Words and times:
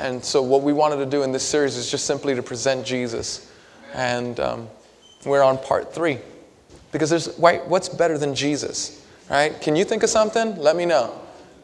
And 0.00 0.24
so, 0.24 0.40
what 0.40 0.62
we 0.62 0.72
wanted 0.72 0.96
to 0.96 1.06
do 1.06 1.22
in 1.24 1.30
this 1.30 1.46
series 1.46 1.76
is 1.76 1.90
just 1.90 2.06
simply 2.06 2.34
to 2.34 2.42
present 2.42 2.86
Jesus. 2.86 3.52
And 3.92 4.40
um, 4.40 4.68
we're 5.26 5.42
on 5.42 5.58
part 5.58 5.94
three. 5.94 6.18
Because 6.90 7.10
there's, 7.10 7.36
why, 7.36 7.58
what's 7.58 7.90
better 7.90 8.16
than 8.16 8.34
Jesus? 8.34 9.06
Right? 9.28 9.60
Can 9.60 9.76
you 9.76 9.84
think 9.84 10.02
of 10.02 10.08
something? 10.08 10.56
Let 10.56 10.74
me 10.74 10.86
know. 10.86 11.20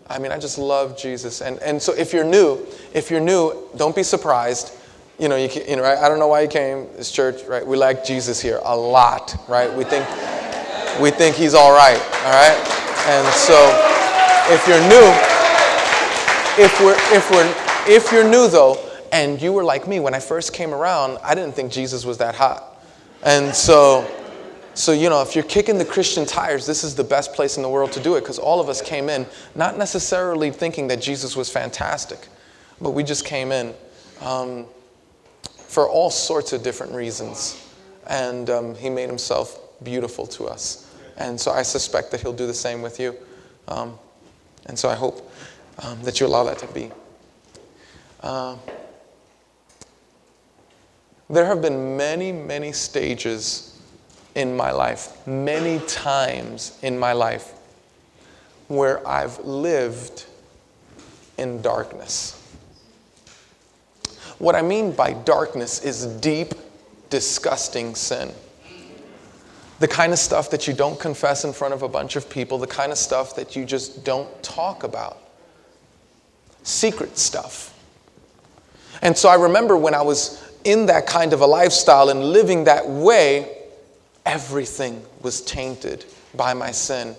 I 0.08 0.18
mean, 0.18 0.32
I 0.32 0.38
just 0.38 0.58
love 0.58 0.98
Jesus. 0.98 1.40
And, 1.40 1.58
and 1.60 1.80
so, 1.80 1.94
if 1.94 2.12
you're 2.12 2.24
new, 2.24 2.64
if 2.92 3.10
you're 3.10 3.20
new, 3.20 3.70
don't 3.74 3.96
be 3.96 4.02
surprised. 4.02 4.76
You 5.18 5.28
know, 5.30 5.36
you, 5.36 5.48
you 5.66 5.76
know, 5.76 5.82
right? 5.82 5.96
I 5.96 6.06
don't 6.06 6.18
know 6.18 6.28
why 6.28 6.42
you 6.42 6.48
came 6.48 6.88
this 6.94 7.10
church, 7.10 7.42
right? 7.44 7.66
We 7.66 7.78
like 7.78 8.04
Jesus 8.04 8.38
here 8.38 8.60
a 8.64 8.76
lot, 8.76 9.34
right? 9.48 9.72
We 9.72 9.84
think, 9.84 10.06
we 11.00 11.10
think 11.10 11.36
he's 11.36 11.54
all 11.54 11.72
right, 11.72 11.98
all 11.98 12.32
right? 12.32 12.58
And 13.08 13.26
so, 13.34 13.56
if 14.52 14.68
you're 14.68 14.82
new, 14.90 15.08
if 16.62 16.78
we're, 16.82 16.96
if 17.16 17.30
we're, 17.30 17.65
if 17.88 18.12
you're 18.12 18.28
new 18.28 18.48
though, 18.48 18.78
and 19.12 19.40
you 19.40 19.52
were 19.52 19.64
like 19.64 19.86
me 19.86 20.00
when 20.00 20.14
I 20.14 20.20
first 20.20 20.52
came 20.52 20.74
around, 20.74 21.18
I 21.22 21.34
didn't 21.34 21.54
think 21.54 21.72
Jesus 21.72 22.04
was 22.04 22.18
that 22.18 22.34
hot. 22.34 22.82
And 23.22 23.54
so, 23.54 24.08
so 24.74 24.92
you 24.92 25.08
know, 25.08 25.22
if 25.22 25.34
you're 25.34 25.44
kicking 25.44 25.78
the 25.78 25.84
Christian 25.84 26.26
tires, 26.26 26.66
this 26.66 26.84
is 26.84 26.94
the 26.94 27.04
best 27.04 27.32
place 27.32 27.56
in 27.56 27.62
the 27.62 27.68
world 27.68 27.92
to 27.92 28.00
do 28.00 28.16
it 28.16 28.20
because 28.20 28.38
all 28.38 28.60
of 28.60 28.68
us 28.68 28.82
came 28.82 29.08
in 29.08 29.26
not 29.54 29.78
necessarily 29.78 30.50
thinking 30.50 30.88
that 30.88 31.00
Jesus 31.00 31.36
was 31.36 31.48
fantastic, 31.48 32.28
but 32.80 32.90
we 32.90 33.02
just 33.02 33.24
came 33.24 33.52
in 33.52 33.74
um, 34.20 34.66
for 35.56 35.88
all 35.88 36.10
sorts 36.10 36.52
of 36.52 36.62
different 36.62 36.92
reasons. 36.92 37.62
And 38.08 38.50
um, 38.50 38.74
he 38.74 38.90
made 38.90 39.08
himself 39.08 39.58
beautiful 39.82 40.26
to 40.28 40.46
us. 40.46 40.94
And 41.16 41.40
so 41.40 41.50
I 41.50 41.62
suspect 41.62 42.10
that 42.10 42.20
he'll 42.20 42.32
do 42.32 42.46
the 42.46 42.54
same 42.54 42.82
with 42.82 43.00
you. 43.00 43.16
Um, 43.68 43.98
and 44.66 44.78
so 44.78 44.88
I 44.88 44.94
hope 44.94 45.30
um, 45.82 46.02
that 46.02 46.20
you 46.20 46.26
allow 46.26 46.44
that 46.44 46.58
to 46.58 46.66
be. 46.68 46.90
Uh, 48.22 48.56
there 51.28 51.44
have 51.44 51.60
been 51.60 51.96
many, 51.96 52.32
many 52.32 52.72
stages 52.72 53.80
in 54.34 54.56
my 54.56 54.70
life, 54.70 55.26
many 55.26 55.80
times 55.86 56.78
in 56.82 56.98
my 56.98 57.12
life, 57.12 57.52
where 58.68 59.06
I've 59.06 59.38
lived 59.40 60.26
in 61.38 61.62
darkness. 61.62 62.42
What 64.38 64.54
I 64.54 64.62
mean 64.62 64.92
by 64.92 65.14
darkness 65.14 65.82
is 65.82 66.06
deep, 66.06 66.54
disgusting 67.10 67.94
sin. 67.94 68.32
The 69.78 69.88
kind 69.88 70.12
of 70.12 70.18
stuff 70.18 70.50
that 70.50 70.66
you 70.66 70.74
don't 70.74 70.98
confess 70.98 71.44
in 71.44 71.52
front 71.52 71.74
of 71.74 71.82
a 71.82 71.88
bunch 71.88 72.16
of 72.16 72.30
people, 72.30 72.58
the 72.58 72.66
kind 72.66 72.92
of 72.92 72.98
stuff 72.98 73.36
that 73.36 73.56
you 73.56 73.64
just 73.64 74.04
don't 74.04 74.42
talk 74.42 74.84
about. 74.84 75.18
Secret 76.62 77.18
stuff. 77.18 77.75
And 79.02 79.16
so 79.16 79.28
I 79.28 79.34
remember 79.34 79.76
when 79.76 79.94
I 79.94 80.02
was 80.02 80.42
in 80.64 80.86
that 80.86 81.06
kind 81.06 81.32
of 81.32 81.40
a 81.40 81.46
lifestyle 81.46 82.08
and 82.08 82.24
living 82.24 82.64
that 82.64 82.88
way, 82.88 83.56
everything 84.24 85.02
was 85.22 85.40
tainted 85.42 86.04
by 86.34 86.54
my 86.54 86.70
sin. 86.70 87.14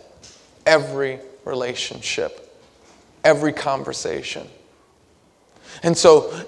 Every 0.65 1.19
relationship, 1.45 2.53
every 3.23 3.53
conversation. 3.53 4.47
And 5.83 5.97
so 5.97 6.45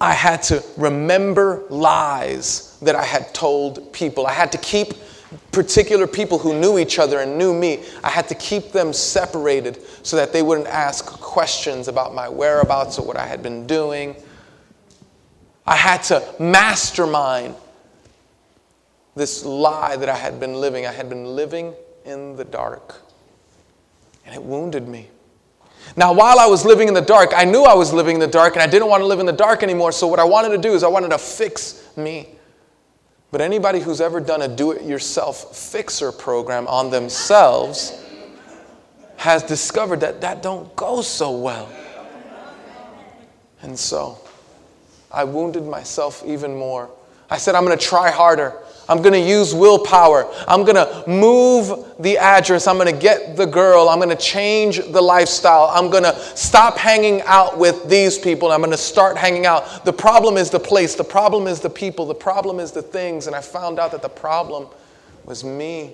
I 0.00 0.12
had 0.12 0.42
to 0.44 0.62
remember 0.76 1.64
lies 1.70 2.78
that 2.82 2.94
I 2.94 3.04
had 3.04 3.34
told 3.34 3.92
people. 3.92 4.26
I 4.26 4.32
had 4.32 4.52
to 4.52 4.58
keep 4.58 4.92
particular 5.52 6.06
people 6.06 6.38
who 6.38 6.58
knew 6.58 6.78
each 6.78 6.98
other 6.98 7.20
and 7.20 7.36
knew 7.36 7.52
me, 7.52 7.82
I 8.02 8.10
had 8.10 8.28
to 8.28 8.34
keep 8.34 8.72
them 8.72 8.92
separated 8.92 9.78
so 10.02 10.16
that 10.16 10.32
they 10.32 10.42
wouldn't 10.42 10.68
ask 10.68 11.04
questions 11.06 11.88
about 11.88 12.14
my 12.14 12.28
whereabouts 12.28 12.98
or 12.98 13.06
what 13.06 13.16
I 13.16 13.26
had 13.26 13.42
been 13.42 13.66
doing. 13.66 14.16
I 15.68 15.76
had 15.76 16.02
to 16.04 16.26
mastermind 16.40 17.54
this 19.14 19.44
lie 19.44 19.96
that 19.96 20.08
I 20.08 20.16
had 20.16 20.40
been 20.40 20.54
living. 20.54 20.86
I 20.86 20.92
had 20.92 21.10
been 21.10 21.36
living 21.36 21.74
in 22.06 22.36
the 22.36 22.44
dark, 22.46 23.02
and 24.24 24.34
it 24.34 24.42
wounded 24.42 24.88
me. 24.88 25.10
Now, 25.94 26.14
while 26.14 26.38
I 26.38 26.46
was 26.46 26.64
living 26.64 26.88
in 26.88 26.94
the 26.94 27.02
dark, 27.02 27.32
I 27.36 27.44
knew 27.44 27.64
I 27.64 27.74
was 27.74 27.92
living 27.92 28.14
in 28.14 28.20
the 28.20 28.26
dark, 28.26 28.54
and 28.54 28.62
I 28.62 28.66
didn't 28.66 28.88
want 28.88 29.02
to 29.02 29.06
live 29.06 29.20
in 29.20 29.26
the 29.26 29.32
dark 29.32 29.62
anymore. 29.62 29.92
So, 29.92 30.06
what 30.06 30.18
I 30.18 30.24
wanted 30.24 30.56
to 30.56 30.58
do 30.58 30.72
is 30.72 30.82
I 30.82 30.88
wanted 30.88 31.10
to 31.10 31.18
fix 31.18 31.86
me. 31.98 32.30
But 33.30 33.42
anybody 33.42 33.80
who's 33.80 34.00
ever 34.00 34.20
done 34.20 34.40
a 34.40 34.48
do 34.48 34.70
it 34.70 34.84
yourself 34.84 35.54
fixer 35.54 36.12
program 36.12 36.66
on 36.66 36.90
themselves 36.90 38.02
has 39.16 39.42
discovered 39.42 40.00
that 40.00 40.22
that 40.22 40.42
don't 40.42 40.74
go 40.76 41.02
so 41.02 41.30
well. 41.36 41.68
And 43.60 43.78
so 43.78 44.18
I 45.10 45.24
wounded 45.24 45.64
myself 45.64 46.22
even 46.26 46.56
more. 46.56 46.90
I 47.30 47.36
said, 47.36 47.54
I'm 47.54 47.64
going 47.64 47.76
to 47.76 47.84
try 47.84 48.10
harder. 48.10 48.54
I'm 48.88 49.02
going 49.02 49.12
to 49.12 49.20
use 49.20 49.54
willpower. 49.54 50.26
I'm 50.46 50.64
going 50.64 50.76
to 50.76 51.04
move 51.06 51.94
the 51.98 52.16
address. 52.16 52.66
I'm 52.66 52.76
going 52.76 52.92
to 52.92 52.98
get 52.98 53.36
the 53.36 53.44
girl. 53.44 53.90
I'm 53.90 53.98
going 53.98 54.08
to 54.08 54.16
change 54.16 54.78
the 54.78 55.02
lifestyle. 55.02 55.70
I'm 55.74 55.90
going 55.90 56.04
to 56.04 56.18
stop 56.34 56.78
hanging 56.78 57.20
out 57.22 57.58
with 57.58 57.88
these 57.88 58.16
people. 58.16 58.50
I'm 58.50 58.60
going 58.60 58.70
to 58.70 58.78
start 58.78 59.18
hanging 59.18 59.44
out. 59.44 59.84
The 59.84 59.92
problem 59.92 60.38
is 60.38 60.48
the 60.48 60.60
place. 60.60 60.94
The 60.94 61.04
problem 61.04 61.46
is 61.46 61.60
the 61.60 61.68
people. 61.68 62.06
The 62.06 62.14
problem 62.14 62.60
is 62.60 62.72
the 62.72 62.80
things. 62.80 63.26
And 63.26 63.36
I 63.36 63.42
found 63.42 63.78
out 63.78 63.92
that 63.92 64.00
the 64.00 64.08
problem 64.08 64.68
was 65.26 65.44
me. 65.44 65.92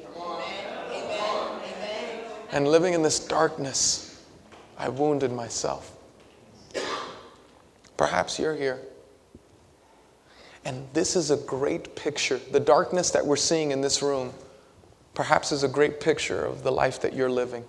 And 2.52 2.68
living 2.68 2.94
in 2.94 3.02
this 3.02 3.18
darkness, 3.18 4.24
I 4.78 4.88
wounded 4.88 5.32
myself. 5.32 5.96
Perhaps 7.96 8.38
you're 8.38 8.54
here 8.54 8.80
and 10.64 10.86
this 10.92 11.16
is 11.16 11.30
a 11.30 11.36
great 11.36 11.94
picture. 11.94 12.38
The 12.50 12.60
darkness 12.60 13.10
that 13.10 13.26
we're 13.26 13.36
seeing 13.36 13.70
in 13.70 13.80
this 13.80 14.02
room 14.02 14.32
perhaps 15.12 15.52
is 15.52 15.62
a 15.62 15.68
great 15.68 16.00
picture 16.00 16.44
of 16.44 16.62
the 16.62 16.72
life 16.72 17.00
that 17.02 17.14
you're 17.14 17.30
living. 17.30 17.64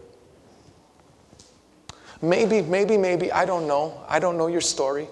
Maybe, 2.21 2.61
maybe, 2.61 2.97
maybe, 2.97 3.31
I 3.31 3.45
don't 3.45 3.67
know. 3.67 4.01
I 4.07 4.19
don't 4.19 4.37
know 4.37 4.47
your 4.47 4.61
story. 4.61 5.07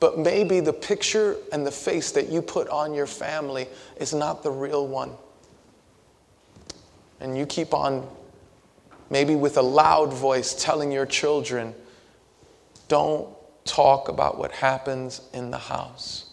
But 0.00 0.18
maybe 0.18 0.60
the 0.60 0.72
picture 0.72 1.36
and 1.52 1.66
the 1.66 1.70
face 1.70 2.10
that 2.12 2.28
you 2.28 2.42
put 2.42 2.68
on 2.68 2.92
your 2.92 3.06
family 3.06 3.68
is 3.98 4.12
not 4.12 4.42
the 4.42 4.50
real 4.50 4.86
one. 4.86 5.12
And 7.20 7.38
you 7.38 7.46
keep 7.46 7.72
on, 7.72 8.06
maybe 9.08 9.34
with 9.34 9.56
a 9.56 9.62
loud 9.62 10.12
voice, 10.12 10.54
telling 10.62 10.92
your 10.92 11.06
children, 11.06 11.74
don't 12.88 13.28
talk 13.64 14.08
about 14.08 14.36
what 14.36 14.52
happens 14.52 15.22
in 15.32 15.50
the 15.50 15.58
house. 15.58 16.25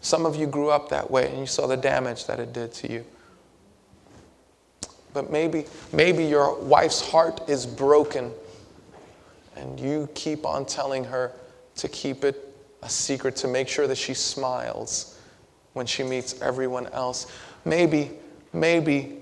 Some 0.00 0.26
of 0.26 0.36
you 0.36 0.46
grew 0.46 0.70
up 0.70 0.88
that 0.90 1.10
way 1.10 1.28
and 1.28 1.38
you 1.38 1.46
saw 1.46 1.66
the 1.66 1.76
damage 1.76 2.26
that 2.26 2.38
it 2.38 2.52
did 2.52 2.72
to 2.74 2.92
you. 2.92 3.04
But 5.12 5.30
maybe, 5.30 5.64
maybe 5.92 6.24
your 6.24 6.58
wife's 6.60 7.00
heart 7.00 7.48
is 7.48 7.66
broken 7.66 8.32
and 9.56 9.78
you 9.80 10.08
keep 10.14 10.46
on 10.46 10.66
telling 10.66 11.04
her 11.04 11.32
to 11.76 11.88
keep 11.88 12.24
it 12.24 12.44
a 12.82 12.88
secret, 12.88 13.34
to 13.36 13.48
make 13.48 13.68
sure 13.68 13.86
that 13.88 13.98
she 13.98 14.14
smiles 14.14 15.18
when 15.72 15.86
she 15.86 16.04
meets 16.04 16.40
everyone 16.40 16.86
else. 16.88 17.26
Maybe, 17.64 18.12
maybe 18.52 19.18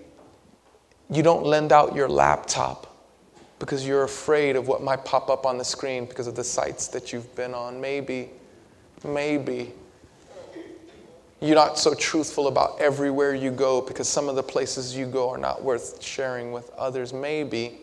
you 1.09 1.23
don't 1.23 1.45
lend 1.45 1.73
out 1.73 1.95
your 1.95 2.09
laptop 2.09 2.93
because 3.59 3.87
you're 3.87 4.05
afraid 4.05 4.57
of 4.57 4.69
what 4.69 4.83
might 4.83 5.05
pop 5.05 5.31
up 5.31 5.47
on 5.47 5.57
the 5.57 5.65
screen 5.65 6.05
because 6.05 6.27
of 6.27 6.35
the 6.35 6.45
sites 6.45 6.89
that 6.89 7.13
you've 7.13 7.35
been 7.35 7.55
on. 7.55 7.81
Maybe, 7.81 8.31
maybe 9.05 9.73
you're 11.41 11.55
not 11.55 11.79
so 11.79 11.95
truthful 11.95 12.49
about 12.49 12.81
everywhere 12.81 13.35
you 13.35 13.51
go 13.51 13.81
because 13.81 14.09
some 14.09 14.29
of 14.29 14.37
the 14.37 14.43
places 14.43 14.97
you 14.97 15.07
go 15.07 15.29
are 15.31 15.39
not 15.39 15.63
worth 15.63 16.03
sharing 16.03 16.51
with 16.51 16.71
others. 16.71 17.13
Maybe, 17.13 17.79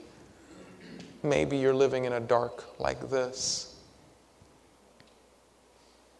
maybe 1.22 1.58
you're 1.58 1.74
living 1.74 2.06
in 2.06 2.13
a 2.13 2.19
dark 2.19 2.66
like 2.80 3.09
this. 3.09 3.75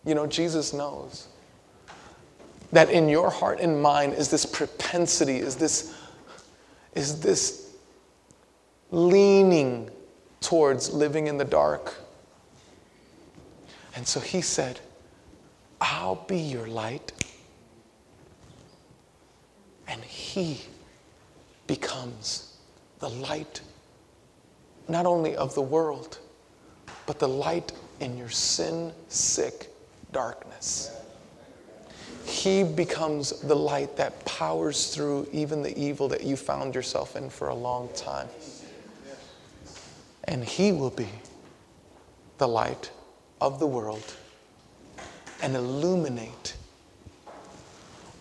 You 0.06 0.14
know, 0.14 0.28
Jesus 0.28 0.74
knows 0.74 1.28
that 2.72 2.90
in 2.90 3.08
your 3.08 3.30
heart 3.30 3.60
and 3.60 3.82
mind 3.82 4.14
is 4.14 4.30
this 4.30 4.46
propensity, 4.46 5.38
is 5.38 5.56
this, 5.56 5.96
is 6.94 7.20
this 7.22 7.76
leaning 8.92 9.90
towards 10.42 10.94
living 10.94 11.28
in 11.28 11.38
the 11.38 11.46
dark. 11.46 11.96
And 13.96 14.08
so 14.08 14.20
he 14.20 14.42
said, 14.42 14.80
I'll 15.84 16.16
be 16.16 16.38
your 16.38 16.66
light. 16.66 17.12
And 19.86 20.02
He 20.02 20.62
becomes 21.68 22.56
the 23.00 23.10
light, 23.10 23.60
not 24.88 25.06
only 25.06 25.36
of 25.36 25.54
the 25.56 25.62
world, 25.62 26.20
but 27.06 27.20
the 27.20 27.28
light 27.28 27.74
in 28.00 28.18
your 28.18 28.30
sin 28.30 28.94
sick 29.10 29.70
darkness. 30.14 30.90
He 32.26 32.64
becomes 32.64 33.42
the 33.42 33.56
light 33.56 33.98
that 33.98 34.24
powers 34.24 34.96
through 34.96 35.28
even 35.34 35.62
the 35.62 35.78
evil 35.78 36.08
that 36.08 36.24
you 36.24 36.38
found 36.38 36.76
yourself 36.76 37.18
in 37.18 37.30
for 37.30 37.50
a 37.50 37.56
long 37.56 37.90
time. 37.94 38.30
And 40.24 40.46
He 40.46 40.72
will 40.72 40.92
be 40.92 41.10
the 42.38 42.48
light 42.48 42.90
of 43.42 43.60
the 43.60 43.68
world 43.68 44.16
and 45.44 45.56
illuminate 45.56 46.56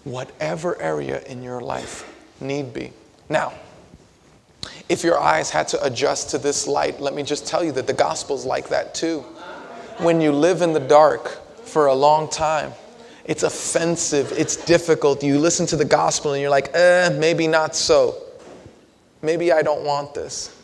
whatever 0.05 0.81
area 0.83 1.23
in 1.23 1.43
your 1.43 1.61
life 1.61 2.13
need 2.41 2.75
be. 2.75 2.93
Now, 3.29 3.55
if 4.89 5.05
your 5.05 5.19
eyes 5.19 5.49
had 5.49 5.69
to 5.69 5.83
adjust 5.85 6.31
to 6.31 6.39
this 6.39 6.67
light, 6.67 7.01
let 7.01 7.15
me 7.15 7.23
just 7.23 7.47
tell 7.47 7.65
you 7.65 7.73
that 7.73 7.87
the 7.87 7.93
gospel's 7.93 8.45
like 8.45 8.69
that 8.69 8.95
too. 8.95 9.21
When 9.99 10.21
you 10.21 10.33
live 10.33 10.63
in 10.63 10.73
the 10.73 10.81
dark 10.81 11.41
for 11.65 11.87
a 11.87 11.95
long 11.95 12.29
time, 12.29 12.73
it's 13.25 13.45
offensive, 13.45 14.33
it's 14.33 14.57
difficult. 14.57 15.23
You 15.23 15.39
listen 15.39 15.65
to 15.67 15.77
the 15.77 15.85
gospel 15.85 16.33
and 16.33 16.41
you're 16.41 16.51
like, 16.51 16.75
eh, 16.75 17.09
maybe 17.19 17.47
not 17.47 17.77
so. 17.77 18.21
Maybe 19.23 19.53
I 19.53 19.63
don't 19.63 19.85
want 19.85 20.13
this. 20.13 20.59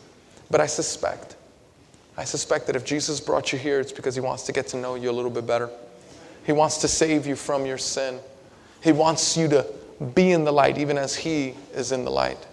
But 0.51 0.59
I 0.59 0.65
suspect, 0.65 1.37
I 2.17 2.25
suspect 2.25 2.67
that 2.67 2.75
if 2.75 2.83
Jesus 2.83 3.21
brought 3.21 3.53
you 3.53 3.59
here, 3.59 3.79
it's 3.79 3.93
because 3.93 4.15
he 4.15 4.21
wants 4.21 4.43
to 4.43 4.51
get 4.51 4.67
to 4.67 4.77
know 4.77 4.95
you 4.95 5.09
a 5.09 5.13
little 5.13 5.31
bit 5.31 5.47
better. 5.47 5.69
He 6.49 6.53
wants 6.53 6.77
to 6.77 6.87
save 6.87 7.27
you 7.27 7.35
from 7.35 7.67
your 7.67 7.77
sin. 7.77 8.19
He 8.81 8.91
wants 8.91 9.37
you 9.37 9.47
to 9.49 9.67
be 10.15 10.31
in 10.31 10.45
the 10.45 10.51
light, 10.51 10.79
even 10.79 10.97
as 10.97 11.15
he 11.15 11.53
is 11.75 11.91
in 11.91 12.03
the 12.03 12.09
light. 12.09 12.43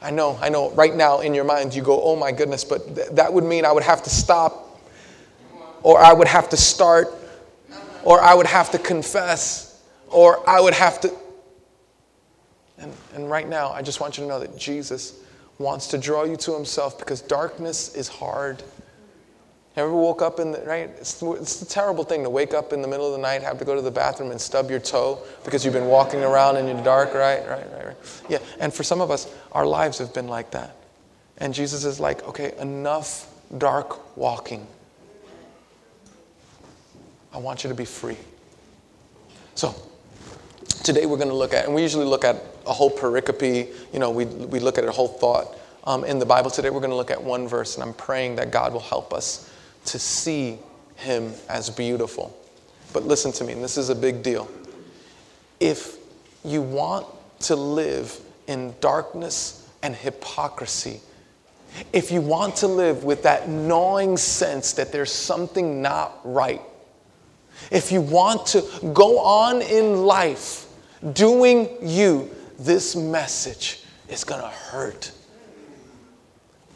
I 0.00 0.12
know, 0.12 0.38
I 0.40 0.48
know, 0.48 0.70
right 0.70 0.94
now 0.94 1.18
in 1.18 1.34
your 1.34 1.42
mind 1.42 1.74
you 1.74 1.82
go, 1.82 2.00
oh 2.00 2.14
my 2.14 2.30
goodness, 2.30 2.62
but 2.62 2.94
th- 2.94 3.08
that 3.08 3.32
would 3.32 3.42
mean 3.42 3.64
I 3.64 3.72
would 3.72 3.82
have 3.82 4.04
to 4.04 4.08
stop, 4.08 4.80
or 5.82 5.98
I 5.98 6.12
would 6.12 6.28
have 6.28 6.48
to 6.50 6.56
start, 6.56 7.08
or 8.04 8.20
I 8.20 8.34
would 8.34 8.46
have 8.46 8.70
to 8.70 8.78
confess, 8.78 9.82
or 10.06 10.48
I 10.48 10.60
would 10.60 10.74
have 10.74 11.00
to. 11.00 11.12
And, 12.78 12.92
and 13.16 13.28
right 13.28 13.48
now, 13.48 13.72
I 13.72 13.82
just 13.82 13.98
want 13.98 14.16
you 14.16 14.22
to 14.22 14.28
know 14.28 14.38
that 14.38 14.56
Jesus 14.56 15.24
wants 15.58 15.88
to 15.88 15.98
draw 15.98 16.22
you 16.22 16.36
to 16.36 16.54
himself 16.54 17.00
because 17.00 17.20
darkness 17.20 17.96
is 17.96 18.06
hard. 18.06 18.62
Ever 19.74 19.90
woke 19.90 20.20
up 20.20 20.38
in 20.38 20.52
the, 20.52 20.60
right? 20.62 20.90
It's, 20.98 21.22
it's 21.22 21.62
a 21.62 21.66
terrible 21.66 22.04
thing 22.04 22.22
to 22.24 22.30
wake 22.30 22.52
up 22.52 22.74
in 22.74 22.82
the 22.82 22.88
middle 22.88 23.06
of 23.06 23.12
the 23.12 23.18
night, 23.18 23.42
have 23.42 23.58
to 23.58 23.64
go 23.64 23.74
to 23.74 23.80
the 23.80 23.90
bathroom 23.90 24.30
and 24.30 24.38
stub 24.38 24.70
your 24.70 24.80
toe 24.80 25.18
because 25.44 25.64
you've 25.64 25.72
been 25.72 25.86
walking 25.86 26.22
around 26.22 26.58
in 26.58 26.76
the 26.76 26.82
dark, 26.82 27.14
right? 27.14 27.40
Right, 27.48 27.72
right, 27.72 27.86
right. 27.86 27.96
Yeah, 28.28 28.38
and 28.60 28.72
for 28.72 28.82
some 28.82 29.00
of 29.00 29.10
us, 29.10 29.32
our 29.52 29.64
lives 29.64 29.96
have 29.98 30.12
been 30.12 30.28
like 30.28 30.50
that. 30.50 30.76
And 31.38 31.54
Jesus 31.54 31.84
is 31.86 31.98
like, 31.98 32.22
okay, 32.28 32.52
enough 32.58 33.32
dark 33.56 34.16
walking. 34.16 34.66
I 37.32 37.38
want 37.38 37.64
you 37.64 37.68
to 37.68 37.74
be 37.74 37.86
free. 37.86 38.18
So, 39.54 39.74
today 40.84 41.06
we're 41.06 41.16
going 41.16 41.28
to 41.28 41.34
look 41.34 41.54
at, 41.54 41.64
and 41.64 41.74
we 41.74 41.80
usually 41.80 42.04
look 42.04 42.24
at 42.24 42.36
a 42.66 42.74
whole 42.74 42.90
pericope, 42.90 43.68
you 43.90 43.98
know, 43.98 44.10
we, 44.10 44.26
we 44.26 44.60
look 44.60 44.76
at 44.76 44.84
a 44.84 44.92
whole 44.92 45.08
thought 45.08 45.56
um, 45.84 46.04
in 46.04 46.18
the 46.18 46.26
Bible. 46.26 46.50
Today 46.50 46.68
we're 46.68 46.80
going 46.80 46.90
to 46.90 46.96
look 46.96 47.10
at 47.10 47.22
one 47.22 47.48
verse, 47.48 47.76
and 47.76 47.82
I'm 47.82 47.94
praying 47.94 48.36
that 48.36 48.50
God 48.50 48.74
will 48.74 48.80
help 48.80 49.14
us 49.14 49.48
to 49.86 49.98
see 49.98 50.58
him 50.96 51.32
as 51.48 51.70
beautiful. 51.70 52.36
But 52.92 53.04
listen 53.04 53.32
to 53.32 53.44
me, 53.44 53.52
and 53.54 53.64
this 53.64 53.76
is 53.76 53.88
a 53.88 53.94
big 53.94 54.22
deal. 54.22 54.48
If 55.60 55.96
you 56.44 56.62
want 56.62 57.06
to 57.40 57.56
live 57.56 58.18
in 58.46 58.74
darkness 58.80 59.68
and 59.82 59.94
hypocrisy, 59.94 61.00
if 61.92 62.10
you 62.10 62.20
want 62.20 62.56
to 62.56 62.66
live 62.66 63.04
with 63.04 63.22
that 63.22 63.48
gnawing 63.48 64.16
sense 64.16 64.72
that 64.74 64.92
there's 64.92 65.12
something 65.12 65.80
not 65.80 66.18
right, 66.24 66.60
if 67.70 67.92
you 67.92 68.00
want 68.00 68.46
to 68.48 68.62
go 68.92 69.18
on 69.18 69.62
in 69.62 70.04
life 70.04 70.66
doing 71.12 71.68
you, 71.80 72.30
this 72.58 72.94
message 72.94 73.84
is 74.08 74.24
going 74.24 74.40
to 74.40 74.48
hurt. 74.48 75.12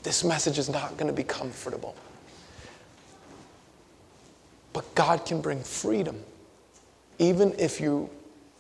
This 0.03 0.25
message 0.25 0.59
is 0.59 0.69
not 0.69 0.97
going 0.97 1.09
to 1.09 1.13
be 1.13 1.25
comfortable. 1.25 1.95
But 4.77 4.95
God 4.95 5.25
can 5.25 5.41
bring 5.41 5.63
freedom. 5.63 6.23
Even 7.19 7.55
if 7.59 7.81
you 7.81 8.11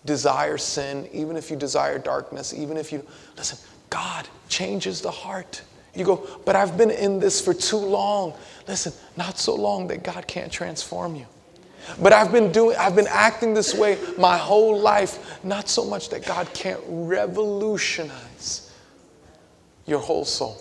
desire 0.06 0.56
sin, 0.56 1.06
even 1.12 1.36
if 1.36 1.50
you 1.50 1.58
desire 1.58 1.98
darkness, 1.98 2.54
even 2.54 2.78
if 2.78 2.90
you, 2.90 3.04
listen, 3.36 3.58
God 3.90 4.26
changes 4.48 5.02
the 5.02 5.10
heart. 5.10 5.60
You 5.94 6.06
go, 6.06 6.26
but 6.46 6.56
I've 6.56 6.78
been 6.78 6.90
in 6.90 7.20
this 7.20 7.42
for 7.42 7.52
too 7.52 7.76
long. 7.76 8.32
Listen, 8.66 8.94
not 9.18 9.36
so 9.36 9.54
long 9.54 9.88
that 9.88 10.04
God 10.04 10.26
can't 10.26 10.50
transform 10.50 11.16
you. 11.16 11.26
But 12.00 12.14
I've 12.14 12.32
been 12.32 12.50
doing, 12.50 12.78
I've 12.78 12.96
been 12.96 13.08
acting 13.10 13.52
this 13.52 13.74
way 13.74 13.98
my 14.16 14.38
whole 14.38 14.80
life. 14.80 15.44
Not 15.44 15.68
so 15.68 15.84
much 15.84 16.08
that 16.08 16.24
God 16.24 16.50
can't 16.54 16.80
revolutionize 16.88 18.72
your 19.84 19.98
whole 19.98 20.24
soul. 20.24 20.56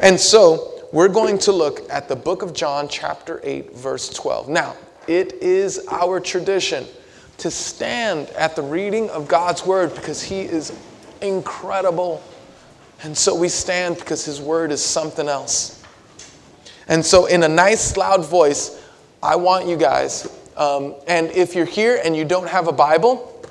And 0.00 0.18
so, 0.18 0.79
we're 0.92 1.08
going 1.08 1.38
to 1.38 1.52
look 1.52 1.88
at 1.90 2.08
the 2.08 2.16
book 2.16 2.42
of 2.42 2.52
John, 2.52 2.88
chapter 2.88 3.40
8, 3.44 3.74
verse 3.74 4.08
12. 4.10 4.48
Now, 4.48 4.76
it 5.06 5.34
is 5.34 5.86
our 5.88 6.18
tradition 6.18 6.84
to 7.38 7.50
stand 7.50 8.28
at 8.30 8.56
the 8.56 8.62
reading 8.62 9.08
of 9.10 9.28
God's 9.28 9.64
word 9.64 9.94
because 9.94 10.22
He 10.22 10.40
is 10.40 10.72
incredible. 11.20 12.22
And 13.02 13.16
so 13.16 13.34
we 13.34 13.48
stand 13.48 13.98
because 13.98 14.24
His 14.24 14.40
word 14.40 14.72
is 14.72 14.84
something 14.84 15.28
else. 15.28 15.82
And 16.88 17.06
so, 17.06 17.26
in 17.26 17.44
a 17.44 17.48
nice, 17.48 17.96
loud 17.96 18.24
voice, 18.26 18.84
I 19.22 19.36
want 19.36 19.68
you 19.68 19.76
guys, 19.76 20.28
um, 20.56 20.96
and 21.06 21.30
if 21.30 21.54
you're 21.54 21.66
here 21.66 22.00
and 22.04 22.16
you 22.16 22.24
don't 22.24 22.48
have 22.48 22.66
a 22.66 22.72
Bible, 22.72 23.46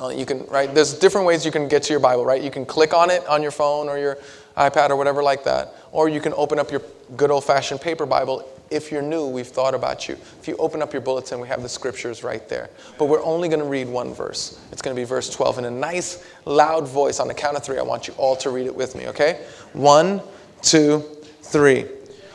uh, 0.00 0.08
you 0.08 0.24
can, 0.24 0.46
right? 0.46 0.72
There's 0.72 0.94
different 0.94 1.26
ways 1.26 1.44
you 1.44 1.50
can 1.50 1.66
get 1.66 1.82
to 1.84 1.92
your 1.92 2.00
Bible, 2.00 2.24
right? 2.24 2.40
You 2.40 2.52
can 2.52 2.64
click 2.64 2.94
on 2.94 3.10
it 3.10 3.26
on 3.26 3.42
your 3.42 3.50
phone 3.50 3.88
or 3.88 3.98
your 3.98 4.16
iPad 4.56 4.90
or 4.90 4.96
whatever 4.96 5.22
like 5.24 5.42
that. 5.44 5.74
Or 5.92 6.08
you 6.08 6.20
can 6.20 6.32
open 6.34 6.58
up 6.58 6.70
your 6.70 6.82
good 7.16 7.30
old 7.30 7.44
fashioned 7.44 7.80
paper 7.80 8.06
Bible. 8.06 8.48
If 8.70 8.92
you're 8.92 9.02
new, 9.02 9.26
we've 9.26 9.46
thought 9.46 9.74
about 9.74 10.08
you. 10.08 10.14
If 10.40 10.46
you 10.46 10.56
open 10.58 10.82
up 10.82 10.92
your 10.92 11.00
bulletin, 11.00 11.40
we 11.40 11.48
have 11.48 11.62
the 11.62 11.68
scriptures 11.68 12.22
right 12.22 12.46
there. 12.48 12.68
But 12.98 13.06
we're 13.06 13.22
only 13.22 13.48
going 13.48 13.60
to 13.60 13.66
read 13.66 13.88
one 13.88 14.12
verse. 14.12 14.60
It's 14.70 14.82
going 14.82 14.94
to 14.94 15.00
be 15.00 15.04
verse 15.04 15.30
12 15.30 15.58
in 15.58 15.64
a 15.64 15.70
nice, 15.70 16.24
loud 16.44 16.86
voice. 16.86 17.20
On 17.20 17.28
the 17.28 17.34
count 17.34 17.56
of 17.56 17.64
three, 17.64 17.78
I 17.78 17.82
want 17.82 18.08
you 18.08 18.14
all 18.18 18.36
to 18.36 18.50
read 18.50 18.66
it 18.66 18.74
with 18.74 18.94
me, 18.94 19.06
okay? 19.08 19.46
One, 19.72 20.20
two, 20.60 21.02
three. 21.42 21.86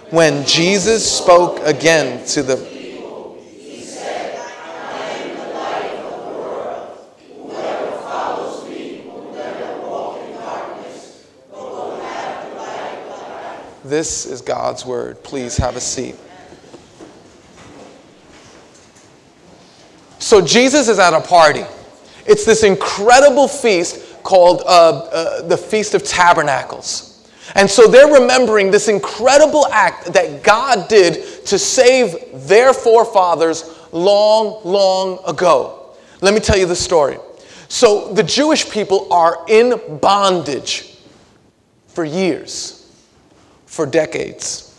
When 0.10 0.46
Jesus 0.46 1.10
spoke 1.10 1.60
again 1.60 2.26
to 2.28 2.42
the 2.42 2.73
This 13.84 14.26
is 14.26 14.42
God's 14.42 14.86
word. 14.86 15.22
Please 15.24 15.58
have 15.58 15.76
a 15.76 15.82
seat. 15.82 16.16
So, 20.20 20.40
Jesus 20.40 20.88
is 20.88 21.00
at 21.00 21.14
a 21.14 21.20
party. 21.20 21.66
It's 22.26 22.46
this 22.46 22.64
incredible 22.64 23.50
feast 23.50 24.24
called 24.24 24.62
uh, 24.62 24.66
uh, 24.66 25.48
the 25.48 25.58
Feast 25.58 25.96
of 25.96 26.04
Tabernacles. 26.04 27.30
And 27.56 27.70
so 27.70 27.88
they're 27.88 28.22
remembering 28.22 28.72
this 28.72 28.88
incredible 28.88 29.68
act 29.68 30.14
that 30.14 30.44
God 30.44 30.88
did 30.88 31.46
to 31.48 31.60
save 31.60 32.16
their 32.48 32.74
forefathers 32.74 33.78
long, 33.92 34.62
long 34.64 35.20
ago. 35.28 35.94
Let 36.22 36.34
me 36.34 36.40
tell 36.40 36.58
you 36.58 36.66
the 36.66 36.76
story. 36.76 37.18
So 37.68 38.14
the 38.14 38.24
Jewish 38.24 38.70
people 38.70 39.12
are 39.12 39.46
in 39.50 40.00
bondage 40.00 40.98
for 41.88 42.06
years 42.06 42.73
for 43.74 43.88
decades, 43.88 44.72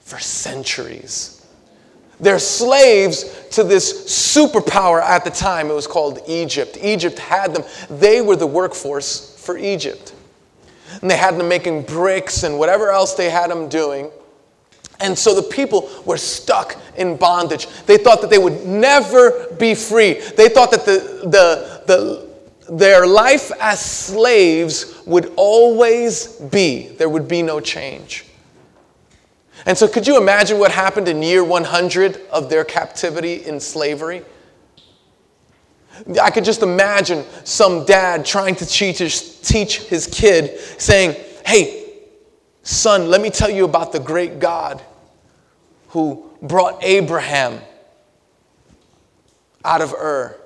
for 0.00 0.18
centuries. 0.18 1.46
They're 2.18 2.40
slaves 2.40 3.46
to 3.52 3.62
this 3.62 4.06
superpower 4.34 5.00
at 5.00 5.22
the 5.22 5.30
time. 5.30 5.70
It 5.70 5.74
was 5.74 5.86
called 5.86 6.18
Egypt. 6.26 6.76
Egypt 6.82 7.20
had 7.20 7.54
them, 7.54 7.62
they 7.88 8.20
were 8.22 8.34
the 8.34 8.46
workforce 8.46 9.38
for 9.38 9.56
Egypt. 9.56 10.12
And 11.00 11.08
they 11.08 11.16
had 11.16 11.38
them 11.38 11.46
making 11.46 11.82
bricks 11.82 12.42
and 12.42 12.58
whatever 12.58 12.90
else 12.90 13.14
they 13.14 13.30
had 13.30 13.48
them 13.48 13.68
doing. 13.68 14.10
And 14.98 15.16
so 15.16 15.32
the 15.32 15.48
people 15.48 15.88
were 16.04 16.18
stuck 16.18 16.76
in 16.96 17.16
bondage. 17.16 17.68
They 17.86 17.96
thought 17.96 18.22
that 18.22 18.30
they 18.30 18.38
would 18.38 18.66
never 18.66 19.54
be 19.56 19.76
free. 19.76 20.14
They 20.14 20.48
thought 20.48 20.72
that 20.72 20.84
the, 20.84 21.20
the, 21.22 21.82
the, 21.86 22.25
their 22.68 23.06
life 23.06 23.52
as 23.60 23.80
slaves 23.80 25.02
would 25.06 25.32
always 25.36 26.26
be. 26.26 26.88
There 26.88 27.08
would 27.08 27.28
be 27.28 27.42
no 27.42 27.60
change. 27.60 28.24
And 29.64 29.76
so, 29.76 29.88
could 29.88 30.06
you 30.06 30.16
imagine 30.16 30.58
what 30.58 30.70
happened 30.70 31.08
in 31.08 31.22
year 31.22 31.42
100 31.42 32.20
of 32.30 32.50
their 32.50 32.64
captivity 32.64 33.44
in 33.44 33.58
slavery? 33.58 34.22
I 36.20 36.30
could 36.30 36.44
just 36.44 36.62
imagine 36.62 37.24
some 37.44 37.84
dad 37.84 38.24
trying 38.26 38.54
to 38.56 38.66
teach 38.66 38.98
his, 38.98 39.40
teach 39.40 39.78
his 39.78 40.06
kid, 40.06 40.60
saying, 40.78 41.16
Hey, 41.44 41.94
son, 42.62 43.08
let 43.08 43.20
me 43.20 43.30
tell 43.30 43.50
you 43.50 43.64
about 43.64 43.92
the 43.92 44.00
great 44.00 44.38
God 44.38 44.82
who 45.88 46.30
brought 46.42 46.82
Abraham 46.84 47.60
out 49.64 49.80
of 49.80 49.92
Ur. 49.94 50.38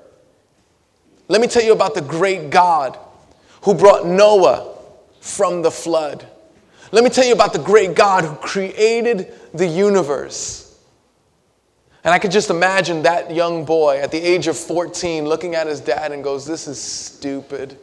Let 1.31 1.41
me 1.41 1.47
tell 1.47 1.63
you 1.63 1.73
about 1.73 1.95
the 1.95 2.01
great 2.01 2.51
God 2.51 2.99
who 3.63 3.73
brought 3.73 4.05
Noah 4.05 4.77
from 5.21 5.63
the 5.63 5.71
flood. 5.71 6.27
Let 6.91 7.05
me 7.05 7.11
tell 7.11 7.25
you 7.25 7.35
about 7.35 7.53
the 7.53 7.61
great 7.61 7.95
God 7.95 8.25
who 8.25 8.35
created 8.35 9.33
the 9.55 9.65
universe. 9.65 10.77
And 12.03 12.13
I 12.13 12.19
could 12.19 12.33
just 12.33 12.51
imagine 12.51 13.03
that 13.03 13.33
young 13.33 13.65
boy 13.65 14.01
at 14.01 14.11
the 14.11 14.19
age 14.19 14.49
of 14.49 14.59
14 14.59 15.25
looking 15.25 15.55
at 15.55 15.69
his 15.69 15.81
dad 15.81 16.11
and 16.11 16.25
goes, 16.25 16.45
This 16.45 16.67
is 16.67 16.83
stupid. 16.83 17.79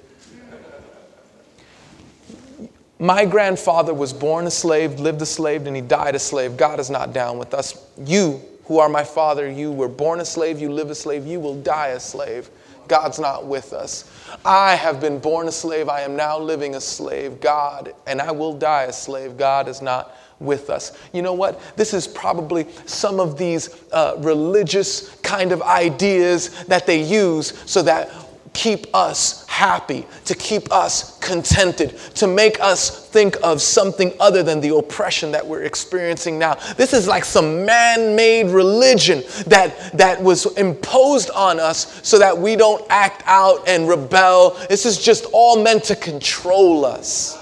My 3.00 3.24
grandfather 3.24 3.94
was 3.94 4.12
born 4.12 4.46
a 4.46 4.52
slave, 4.52 5.00
lived 5.00 5.22
a 5.22 5.26
slave, 5.26 5.68
and 5.68 5.76
he 5.76 5.82
died 5.82 6.16
a 6.16 6.20
slave. 6.20 6.58
God 6.58 6.82
is 6.82 6.90
not 6.90 7.14
down 7.14 7.38
with 7.38 7.54
us. 7.54 7.82
You, 7.98 8.42
who 8.66 8.80
are 8.80 8.90
my 8.90 9.06
father, 9.06 9.50
you 9.50 9.72
were 9.72 9.88
born 9.88 10.20
a 10.20 10.26
slave, 10.26 10.60
you 10.60 10.70
live 10.70 10.90
a 10.90 10.96
slave, 10.96 11.26
you 11.26 11.40
will 11.40 11.56
die 11.56 11.90
a 11.90 12.00
slave. 12.02 12.50
God's 12.88 13.20
not 13.20 13.46
with 13.46 13.74
us. 13.74 14.12
I 14.46 14.76
have 14.76 15.00
been 15.00 15.20
born 15.20 15.48
a 15.48 15.52
slave, 15.52 15.90
I 15.90 16.02
am 16.02 16.16
now 16.16 16.38
living 16.40 16.76
a 16.76 16.82
slave. 16.82 17.40
God, 17.40 17.94
and 18.06 18.22
I 18.22 18.32
will 18.32 18.54
die 18.54 18.84
a 18.84 18.94
slave. 18.94 19.38
God 19.38 19.68
is 19.68 19.82
not 19.82 20.16
with 20.40 20.70
us. 20.70 20.98
You 21.14 21.22
know 21.22 21.34
what? 21.34 21.60
This 21.76 21.94
is 21.94 22.08
probably 22.08 22.68
some 22.86 23.20
of 23.20 23.38
these 23.38 23.76
uh, 23.92 24.16
religious 24.20 25.16
kind 25.18 25.52
of 25.52 25.62
ideas 25.62 26.64
that 26.66 26.86
they 26.86 27.02
use 27.02 27.54
so 27.70 27.82
that 27.82 28.10
keep 28.58 28.88
us 28.96 29.46
happy, 29.46 30.04
to 30.26 30.34
keep 30.34 30.72
us 30.72 31.20
contented, 31.20 31.96
to 32.16 32.26
make 32.26 32.60
us 32.60 33.08
think 33.10 33.38
of 33.44 33.62
something 33.62 34.12
other 34.20 34.42
than 34.42 34.60
the 34.60 34.76
oppression 34.76 35.32
that 35.32 35.46
we're 35.46 35.62
experiencing 35.62 36.40
now. 36.40 36.56
This 36.76 36.92
is 36.92 37.08
like 37.08 37.24
some 37.24 37.68
man 37.68 38.16
made 38.16 38.48
religion 38.48 39.22
that, 39.46 39.96
that 39.96 40.24
was 40.24 40.48
imposed 40.58 41.30
on 41.30 41.60
us 41.60 42.02
so 42.02 42.18
that 42.18 42.36
we 42.36 42.56
don't 42.56 42.84
act 42.90 43.22
out 43.28 43.68
and 43.68 43.88
rebel. 43.88 44.58
This 44.70 44.88
is 44.88 44.98
just 44.98 45.26
all 45.34 45.62
meant 45.62 45.84
to 45.86 45.96
control 45.96 46.84
us. 46.84 47.38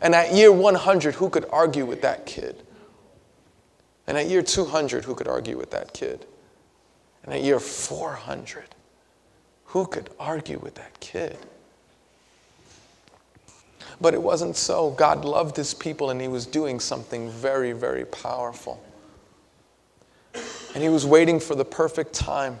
And 0.00 0.14
at 0.14 0.32
year 0.32 0.50
100, 0.50 1.14
who 1.14 1.28
could 1.28 1.44
argue 1.52 1.84
with 1.84 2.00
that 2.00 2.24
kid? 2.24 2.62
And 4.06 4.16
at 4.16 4.28
year 4.28 4.40
200, 4.40 5.04
who 5.04 5.14
could 5.14 5.28
argue 5.28 5.58
with 5.58 5.72
that 5.72 5.92
kid? 5.92 6.24
And 7.22 7.34
at 7.34 7.42
year 7.42 7.60
400, 7.60 8.75
who 9.76 9.84
could 9.84 10.08
argue 10.18 10.58
with 10.58 10.74
that 10.76 10.98
kid? 11.00 11.36
But 14.00 14.14
it 14.14 14.22
wasn't 14.22 14.56
so. 14.56 14.92
God 14.92 15.22
loved 15.22 15.54
his 15.54 15.74
people 15.74 16.08
and 16.08 16.18
he 16.18 16.28
was 16.28 16.46
doing 16.46 16.80
something 16.80 17.30
very, 17.30 17.72
very 17.72 18.06
powerful. 18.06 18.82
And 20.72 20.82
he 20.82 20.88
was 20.88 21.04
waiting 21.04 21.38
for 21.38 21.54
the 21.54 21.64
perfect 21.66 22.14
time. 22.14 22.58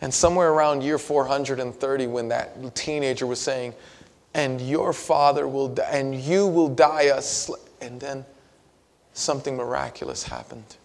And 0.00 0.12
somewhere 0.12 0.50
around 0.50 0.82
year 0.82 0.98
430, 0.98 2.08
when 2.08 2.26
that 2.30 2.74
teenager 2.74 3.28
was 3.28 3.38
saying, 3.38 3.72
and 4.34 4.60
your 4.60 4.92
father 4.92 5.46
will 5.46 5.68
die, 5.68 5.88
and 5.92 6.12
you 6.12 6.48
will 6.48 6.68
die 6.68 7.02
a 7.02 7.22
and 7.80 8.00
then 8.00 8.24
something 9.12 9.56
miraculous 9.56 10.24
happened. 10.24 10.76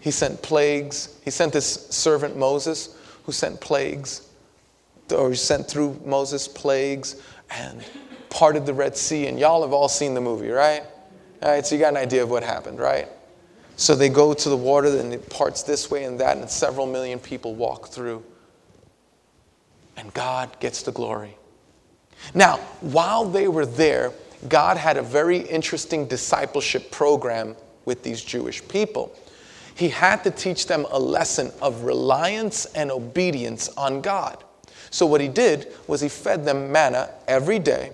He 0.00 0.10
sent 0.10 0.40
plagues. 0.40 1.18
He 1.26 1.30
sent 1.30 1.52
his 1.52 1.66
servant 1.66 2.38
Moses, 2.38 2.96
who 3.24 3.32
sent 3.32 3.60
plagues 3.60 4.28
or 5.12 5.34
sent 5.34 5.68
through 5.68 6.00
Moses 6.04 6.48
plagues 6.48 7.16
and 7.50 7.84
parted 8.28 8.66
the 8.66 8.74
Red 8.74 8.96
Sea. 8.96 9.26
And 9.26 9.38
y'all 9.38 9.62
have 9.62 9.72
all 9.72 9.88
seen 9.88 10.14
the 10.14 10.20
movie, 10.20 10.50
right? 10.50 10.82
All 11.42 11.50
right, 11.50 11.66
so 11.66 11.74
you 11.74 11.80
got 11.80 11.90
an 11.90 11.96
idea 11.96 12.22
of 12.22 12.30
what 12.30 12.42
happened, 12.42 12.78
right? 12.78 13.08
So 13.76 13.94
they 13.94 14.10
go 14.10 14.34
to 14.34 14.48
the 14.48 14.56
water, 14.56 14.88
and 14.98 15.14
it 15.14 15.30
parts 15.30 15.62
this 15.62 15.90
way 15.90 16.04
and 16.04 16.20
that, 16.20 16.36
and 16.36 16.50
several 16.50 16.86
million 16.86 17.18
people 17.18 17.54
walk 17.54 17.88
through. 17.88 18.22
And 19.96 20.12
God 20.12 20.58
gets 20.60 20.82
the 20.82 20.92
glory. 20.92 21.36
Now, 22.34 22.58
while 22.80 23.24
they 23.24 23.48
were 23.48 23.66
there, 23.66 24.12
God 24.48 24.76
had 24.76 24.96
a 24.96 25.02
very 25.02 25.38
interesting 25.38 26.06
discipleship 26.06 26.90
program 26.90 27.56
with 27.84 28.02
these 28.02 28.22
Jewish 28.22 28.66
people. 28.68 29.14
He 29.74 29.88
had 29.88 30.24
to 30.24 30.30
teach 30.30 30.66
them 30.66 30.86
a 30.90 30.98
lesson 30.98 31.50
of 31.62 31.84
reliance 31.84 32.66
and 32.66 32.90
obedience 32.90 33.70
on 33.78 34.02
God. 34.02 34.44
So, 34.90 35.06
what 35.06 35.20
he 35.20 35.28
did 35.28 35.72
was 35.86 36.00
he 36.00 36.08
fed 36.08 36.44
them 36.44 36.72
manna 36.72 37.10
every 37.28 37.58
day 37.58 37.92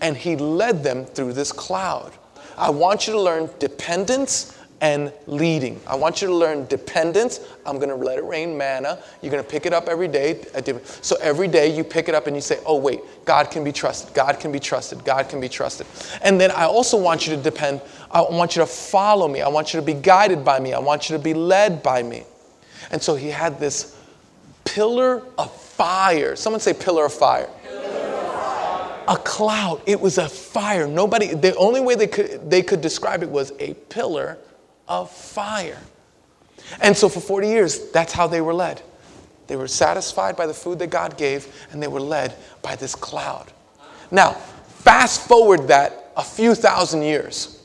and 0.00 0.16
he 0.16 0.36
led 0.36 0.82
them 0.82 1.04
through 1.04 1.32
this 1.32 1.52
cloud. 1.52 2.12
I 2.56 2.70
want 2.70 3.06
you 3.06 3.12
to 3.14 3.20
learn 3.20 3.50
dependence 3.58 4.56
and 4.80 5.12
leading. 5.26 5.80
I 5.86 5.94
want 5.94 6.20
you 6.20 6.28
to 6.28 6.34
learn 6.34 6.66
dependence. 6.66 7.40
I'm 7.64 7.76
going 7.76 7.88
to 7.88 7.96
let 7.96 8.18
it 8.18 8.24
rain 8.24 8.56
manna. 8.56 8.98
You're 9.22 9.32
going 9.32 9.42
to 9.42 9.48
pick 9.48 9.64
it 9.64 9.72
up 9.72 9.88
every 9.88 10.08
day. 10.08 10.44
So 11.00 11.16
every 11.20 11.48
day 11.48 11.74
you 11.74 11.82
pick 11.82 12.08
it 12.08 12.14
up 12.14 12.26
and 12.26 12.36
you 12.36 12.42
say, 12.42 12.60
oh, 12.66 12.76
wait, 12.78 13.00
God 13.24 13.50
can 13.50 13.64
be 13.64 13.72
trusted. 13.72 14.12
God 14.14 14.38
can 14.38 14.52
be 14.52 14.60
trusted. 14.60 15.02
God 15.04 15.28
can 15.28 15.40
be 15.40 15.48
trusted. 15.48 15.86
And 16.22 16.38
then 16.38 16.50
I 16.50 16.64
also 16.64 16.98
want 17.00 17.26
you 17.26 17.34
to 17.34 17.42
depend. 17.42 17.80
I 18.10 18.20
want 18.20 18.54
you 18.54 18.60
to 18.60 18.66
follow 18.66 19.28
me. 19.28 19.40
I 19.40 19.48
want 19.48 19.72
you 19.72 19.80
to 19.80 19.86
be 19.86 19.94
guided 19.94 20.44
by 20.44 20.60
me. 20.60 20.74
I 20.74 20.78
want 20.78 21.08
you 21.08 21.16
to 21.16 21.22
be 21.22 21.34
led 21.34 21.82
by 21.82 22.02
me. 22.02 22.24
And 22.90 23.02
so 23.02 23.14
he 23.14 23.28
had 23.28 23.58
this 23.58 23.98
pillar 24.64 25.22
of 25.38 25.50
fire. 25.76 26.36
Someone 26.36 26.60
say 26.60 26.72
pillar 26.72 27.06
of 27.06 27.12
fire. 27.12 27.48
A 29.08 29.16
cloud. 29.16 29.82
It 29.86 30.00
was 30.00 30.18
a 30.18 30.28
fire. 30.28 30.86
Nobody, 30.86 31.34
the 31.34 31.54
only 31.56 31.80
way 31.80 31.94
they 31.94 32.08
could, 32.08 32.50
they 32.50 32.62
could 32.62 32.80
describe 32.80 33.22
it 33.22 33.30
was 33.30 33.52
a 33.60 33.74
pillar 33.74 34.38
of 34.88 35.10
fire. 35.10 35.78
And 36.80 36.96
so 36.96 37.08
for 37.08 37.20
40 37.20 37.48
years, 37.48 37.90
that's 37.90 38.12
how 38.12 38.26
they 38.26 38.40
were 38.40 38.54
led. 38.54 38.82
They 39.46 39.56
were 39.56 39.68
satisfied 39.68 40.36
by 40.36 40.46
the 40.46 40.54
food 40.54 40.80
that 40.80 40.88
God 40.88 41.16
gave, 41.16 41.46
and 41.70 41.80
they 41.80 41.86
were 41.86 42.00
led 42.00 42.34
by 42.62 42.74
this 42.74 42.94
cloud. 42.96 43.52
Now, 44.10 44.32
fast 44.32 45.28
forward 45.28 45.68
that 45.68 46.12
a 46.16 46.24
few 46.24 46.54
thousand 46.54 47.02
years. 47.02 47.55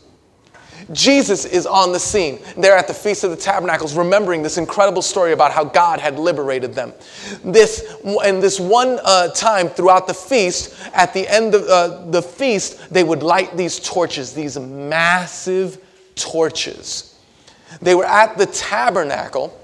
Jesus 0.92 1.46
is 1.46 1.66
on 1.66 1.92
the 1.92 2.00
scene. 2.00 2.40
They're 2.58 2.78
at 2.78 2.88
the 2.88 2.94
Feast 2.94 3.24
of 3.24 3.32
the 3.32 3.38
Tabernacles, 3.38 3.96
remembering 3.96 4.42
this 4.42 4.58
incredible 4.58 5.02
story 5.02 5.34
about 5.34 5.52
how 5.52 5.64
God 5.64 6.00
had 6.00 6.20
liberated 6.20 6.74
them. 6.74 6.94
This, 7.44 7.96
and 8.24 8.42
this 8.42 8.60
one 8.60 9.00
uh, 9.04 9.30
time 9.30 9.70
throughout 9.70 10.08
the 10.08 10.14
feast, 10.14 10.76
at 10.94 11.14
the 11.14 11.28
end 11.28 11.56
of 11.56 11.64
uh, 11.64 12.06
the 12.12 12.22
feast, 12.22 12.94
they 12.94 13.04
would 13.04 13.24
light 13.24 13.56
these 13.56 13.80
torches, 13.80 14.34
these 14.34 14.58
massive 14.60 15.84
torches. 16.16 17.20
They 17.82 17.96
were 17.96 18.06
at 18.06 18.38
the 18.38 18.48
tabernacle, 18.48 19.58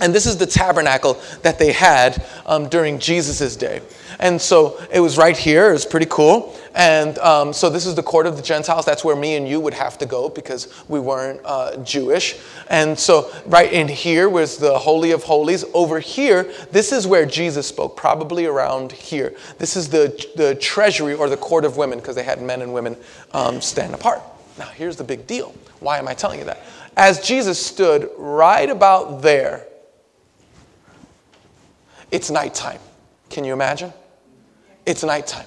and 0.00 0.14
this 0.14 0.26
is 0.26 0.36
the 0.36 0.46
tabernacle 0.46 1.20
that 1.42 1.58
they 1.58 1.72
had 1.72 2.24
um, 2.44 2.68
during 2.68 2.98
Jesus' 2.98 3.56
day. 3.56 3.80
And 4.18 4.40
so 4.40 4.82
it 4.90 5.00
was 5.00 5.18
right 5.18 5.36
here. 5.36 5.70
It 5.70 5.72
was 5.72 5.86
pretty 5.86 6.06
cool. 6.08 6.56
And 6.74 7.18
um, 7.18 7.52
so 7.52 7.70
this 7.70 7.86
is 7.86 7.94
the 7.94 8.02
court 8.02 8.26
of 8.26 8.36
the 8.36 8.42
Gentiles. 8.42 8.84
That's 8.84 9.04
where 9.04 9.16
me 9.16 9.36
and 9.36 9.48
you 9.48 9.60
would 9.60 9.74
have 9.74 9.98
to 9.98 10.06
go 10.06 10.28
because 10.28 10.72
we 10.88 11.00
weren't 11.00 11.40
uh, 11.44 11.76
Jewish. 11.78 12.38
And 12.68 12.98
so 12.98 13.30
right 13.46 13.72
in 13.72 13.88
here 13.88 14.28
was 14.28 14.58
the 14.58 14.78
Holy 14.78 15.12
of 15.12 15.22
Holies. 15.22 15.64
Over 15.74 15.98
here, 15.98 16.50
this 16.72 16.92
is 16.92 17.06
where 17.06 17.26
Jesus 17.26 17.66
spoke, 17.66 17.96
probably 17.96 18.46
around 18.46 18.92
here. 18.92 19.34
This 19.58 19.76
is 19.76 19.88
the, 19.88 20.26
the 20.36 20.54
treasury 20.56 21.14
or 21.14 21.28
the 21.28 21.36
court 21.36 21.64
of 21.64 21.76
women 21.76 21.98
because 21.98 22.16
they 22.16 22.22
had 22.22 22.40
men 22.42 22.62
and 22.62 22.72
women 22.72 22.96
um, 23.32 23.60
stand 23.60 23.94
apart. 23.94 24.22
Now, 24.58 24.66
here's 24.66 24.96
the 24.96 25.04
big 25.04 25.26
deal. 25.26 25.54
Why 25.80 25.98
am 25.98 26.08
I 26.08 26.14
telling 26.14 26.38
you 26.38 26.46
that? 26.46 26.62
As 26.96 27.20
Jesus 27.20 27.64
stood 27.64 28.10
right 28.16 28.70
about 28.70 29.20
there, 29.20 29.66
it's 32.10 32.30
nighttime. 32.30 32.80
Can 33.30 33.44
you 33.44 33.52
imagine? 33.52 33.92
It's 34.84 35.02
nighttime. 35.02 35.46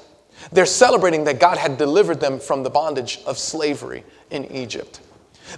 They're 0.52 0.66
celebrating 0.66 1.24
that 1.26 1.40
God 1.40 1.58
had 1.58 1.78
delivered 1.78 2.20
them 2.20 2.40
from 2.40 2.64
the 2.64 2.70
bondage 2.70 3.20
of 3.26 3.38
slavery 3.38 4.04
in 4.32 4.46
Egypt. 4.52 5.02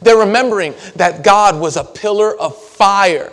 They're 0.01 0.17
remembering 0.17 0.73
that 0.95 1.23
God 1.23 1.59
was 1.59 1.77
a 1.77 1.83
pillar 1.83 2.37
of 2.39 2.57
fire, 2.57 3.31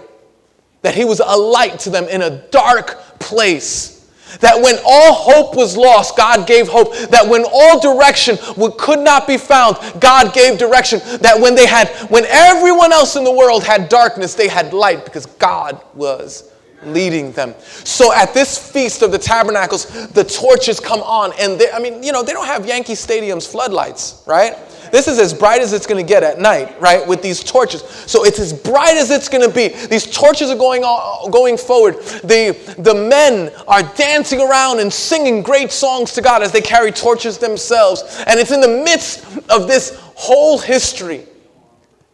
that 0.83 0.95
He 0.95 1.05
was 1.05 1.21
a 1.21 1.37
light 1.37 1.79
to 1.81 1.91
them 1.91 2.05
in 2.05 2.23
a 2.23 2.49
dark 2.49 3.19
place. 3.19 3.95
That 4.41 4.61
when 4.63 4.77
all 4.85 5.15
hope 5.15 5.57
was 5.57 5.75
lost, 5.75 6.17
God 6.17 6.47
gave 6.47 6.69
hope. 6.69 6.95
That 7.09 7.27
when 7.29 7.45
all 7.51 7.81
direction 7.81 8.37
could 8.79 8.99
not 8.99 9.27
be 9.27 9.39
found, 9.39 9.79
God 10.01 10.35
gave 10.35 10.59
direction. 10.59 11.01
That 11.21 11.41
when 11.41 11.55
they 11.55 11.67
had, 11.67 11.89
when 12.11 12.27
everyone 12.27 12.93
else 12.93 13.17
in 13.17 13.25
the 13.25 13.33
world 13.33 13.65
had 13.65 13.89
darkness, 13.89 14.35
they 14.35 14.49
had 14.49 14.75
light 14.75 15.07
because 15.07 15.25
God 15.25 15.83
was 15.95 16.53
leading 16.83 17.33
them. 17.33 17.55
So 17.85 18.13
at 18.13 18.35
this 18.35 18.71
feast 18.73 19.03
of 19.03 19.13
the 19.13 19.19
tabernacles, 19.19 20.09
the 20.11 20.25
torches 20.25 20.81
come 20.81 21.01
on, 21.01 21.33
and 21.39 21.61
they, 21.61 21.71
I 21.71 21.79
mean, 21.79 22.03
you 22.03 22.13
know, 22.13 22.23
they 22.23 22.33
don't 22.33 22.47
have 22.47 22.67
Yankee 22.67 22.95
Stadium's 22.95 23.47
floodlights, 23.47 24.23
right? 24.27 24.57
This 24.91 25.09
is 25.09 25.19
as 25.19 25.35
bright 25.35 25.61
as 25.61 25.73
it's 25.73 25.87
going 25.87 26.03
to 26.03 26.09
get 26.09 26.23
at 26.23 26.39
night, 26.39 26.81
right? 26.81 27.07
With 27.07 27.23
these 27.23 27.43
torches. 27.43 27.83
So 27.83 28.25
it's 28.25 28.39
as 28.39 28.53
bright 28.53 28.97
as 28.97 29.11
it's 29.11 29.29
going 29.29 29.47
to 29.47 29.55
be. 29.55 29.69
These 29.87 30.11
torches 30.11 30.51
are 30.51 30.57
going 30.57 30.83
on, 30.83 31.31
going 31.31 31.57
forward. 31.59 31.97
The, 32.23 32.57
the 32.79 32.95
men 32.95 33.53
are 33.67 33.83
dancing 33.97 34.41
around 34.41 34.81
and 34.81 34.93
singing 34.93 35.43
great 35.43 35.73
songs 35.73 36.13
to 36.15 36.23
God 36.23 36.43
as 36.43 36.53
they 36.53 36.61
carry 36.61 36.91
torches 36.91 37.39
themselves. 37.39 38.23
And 38.27 38.41
it's 38.41 38.51
in 38.51 38.61
the 38.61 38.83
midst 38.85 39.25
of 39.51 39.69
this 39.69 39.99
whole 40.15 40.59
history 40.59 41.27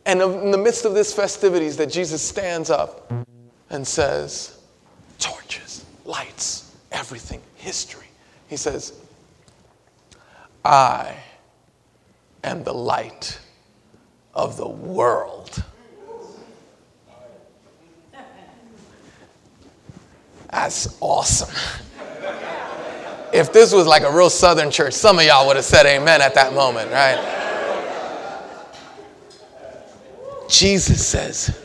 and 0.07 0.21
in 0.21 0.51
the 0.51 0.59
midst 0.59 0.85
of 0.85 0.95
this 0.95 1.15
festivities 1.15 1.77
that 1.79 1.91
Jesus 1.91 2.21
stands 2.21 2.71
up 2.71 3.11
and 3.71 3.87
says, 3.87 4.54
torches, 5.19 5.85
lights, 6.05 6.75
everything, 6.93 7.41
history. 7.57 8.07
He 8.49 8.57
says, 8.57 8.93
I 10.65 11.15
am 12.43 12.65
the 12.65 12.75
light 12.75 13.39
of 14.35 14.57
the 14.57 14.69
world. 14.69 15.63
That's 20.51 20.97
awesome. 21.01 21.55
If 23.33 23.53
this 23.53 23.73
was 23.73 23.89
like 23.89 24.05
a 24.05 24.13
real 24.13 24.31
southern 24.31 24.71
church, 24.71 24.93
some 24.93 25.19
of 25.19 25.25
y'all 25.25 25.49
would 25.49 25.57
have 25.57 25.65
said 25.65 25.87
amen 25.87 26.23
at 26.23 26.35
that 26.35 26.55
moment, 26.55 26.93
right? 26.93 27.19
Jesus 30.49 31.05
says, 31.05 31.61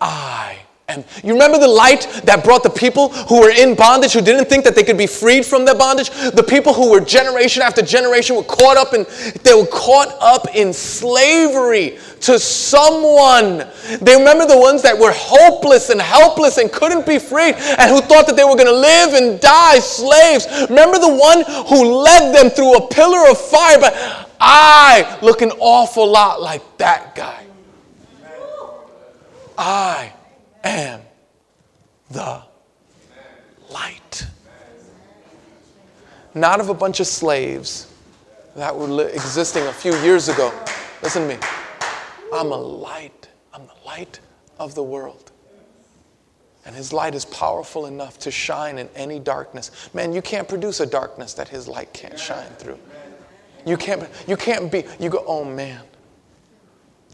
I 0.00 0.58
am. 0.88 1.04
You 1.22 1.32
remember 1.32 1.58
the 1.58 1.68
light 1.68 2.06
that 2.24 2.44
brought 2.44 2.62
the 2.62 2.70
people 2.70 3.08
who 3.10 3.40
were 3.40 3.50
in 3.50 3.74
bondage, 3.74 4.12
who 4.12 4.20
didn't 4.20 4.46
think 4.46 4.64
that 4.64 4.74
they 4.74 4.82
could 4.82 4.98
be 4.98 5.06
freed 5.06 5.44
from 5.44 5.64
their 5.64 5.74
bondage? 5.74 6.10
The 6.10 6.44
people 6.46 6.72
who 6.72 6.90
were 6.90 7.00
generation 7.00 7.62
after 7.62 7.82
generation 7.82 8.36
were 8.36 8.44
caught 8.44 8.76
up 8.76 8.94
in, 8.94 9.06
they 9.42 9.54
were 9.54 9.66
caught 9.66 10.16
up 10.20 10.54
in 10.54 10.72
slavery 10.72 11.98
to 12.20 12.38
someone. 12.38 13.66
They 14.00 14.16
remember 14.16 14.46
the 14.46 14.58
ones 14.58 14.82
that 14.82 14.98
were 14.98 15.12
hopeless 15.14 15.90
and 15.90 16.00
helpless 16.00 16.58
and 16.58 16.70
couldn't 16.70 17.06
be 17.06 17.18
freed 17.18 17.54
and 17.56 17.90
who 17.90 18.00
thought 18.00 18.26
that 18.26 18.36
they 18.36 18.44
were 18.44 18.56
going 18.56 18.66
to 18.66 18.72
live 18.72 19.14
and 19.14 19.40
die 19.40 19.78
slaves. 19.78 20.46
Remember 20.68 20.98
the 20.98 21.14
one 21.14 21.44
who 21.68 22.02
led 22.02 22.34
them 22.34 22.50
through 22.50 22.76
a 22.76 22.88
pillar 22.88 23.30
of 23.30 23.38
fire, 23.38 23.78
but 23.78 23.94
I 24.40 25.18
look 25.22 25.42
an 25.42 25.52
awful 25.58 26.10
lot 26.10 26.40
like 26.40 26.62
that 26.78 27.14
guy. 27.14 27.44
I 29.56 30.12
am 30.64 31.00
the 32.10 32.42
light. 33.70 34.26
Not 36.34 36.60
of 36.60 36.68
a 36.68 36.74
bunch 36.74 37.00
of 37.00 37.06
slaves 37.06 37.92
that 38.56 38.74
were 38.74 38.86
li- 38.86 39.12
existing 39.12 39.64
a 39.64 39.72
few 39.72 39.94
years 39.96 40.28
ago. 40.28 40.52
Listen 41.02 41.22
to 41.22 41.28
me. 41.28 41.40
I'm 42.32 42.52
a 42.52 42.56
light. 42.56 43.28
I'm 43.52 43.66
the 43.66 43.86
light 43.86 44.20
of 44.58 44.74
the 44.74 44.82
world. 44.82 45.32
And 46.64 46.76
his 46.76 46.92
light 46.92 47.14
is 47.14 47.24
powerful 47.24 47.86
enough 47.86 48.18
to 48.20 48.30
shine 48.30 48.78
in 48.78 48.88
any 48.94 49.18
darkness. 49.18 49.90
Man, 49.92 50.12
you 50.12 50.22
can't 50.22 50.48
produce 50.48 50.80
a 50.80 50.86
darkness 50.86 51.34
that 51.34 51.48
his 51.48 51.66
light 51.66 51.92
can't 51.92 52.18
shine 52.18 52.50
through. 52.58 52.78
You 53.66 53.76
can't, 53.76 54.08
you 54.26 54.36
can't 54.36 54.70
be, 54.70 54.84
you 55.00 55.08
go, 55.08 55.24
oh 55.26 55.44
man, 55.44 55.82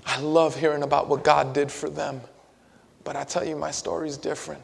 I 0.07 0.21
love 0.21 0.57
hearing 0.57 0.83
about 0.83 1.09
what 1.09 1.25
God 1.25 1.53
did 1.53 1.73
for 1.73 1.89
them. 1.89 2.21
But 3.09 3.17
I 3.17 3.25
tell 3.25 3.43
you, 3.43 3.57
my 3.57 3.71
story 3.71 4.07
is 4.07 4.19
different. 4.19 4.61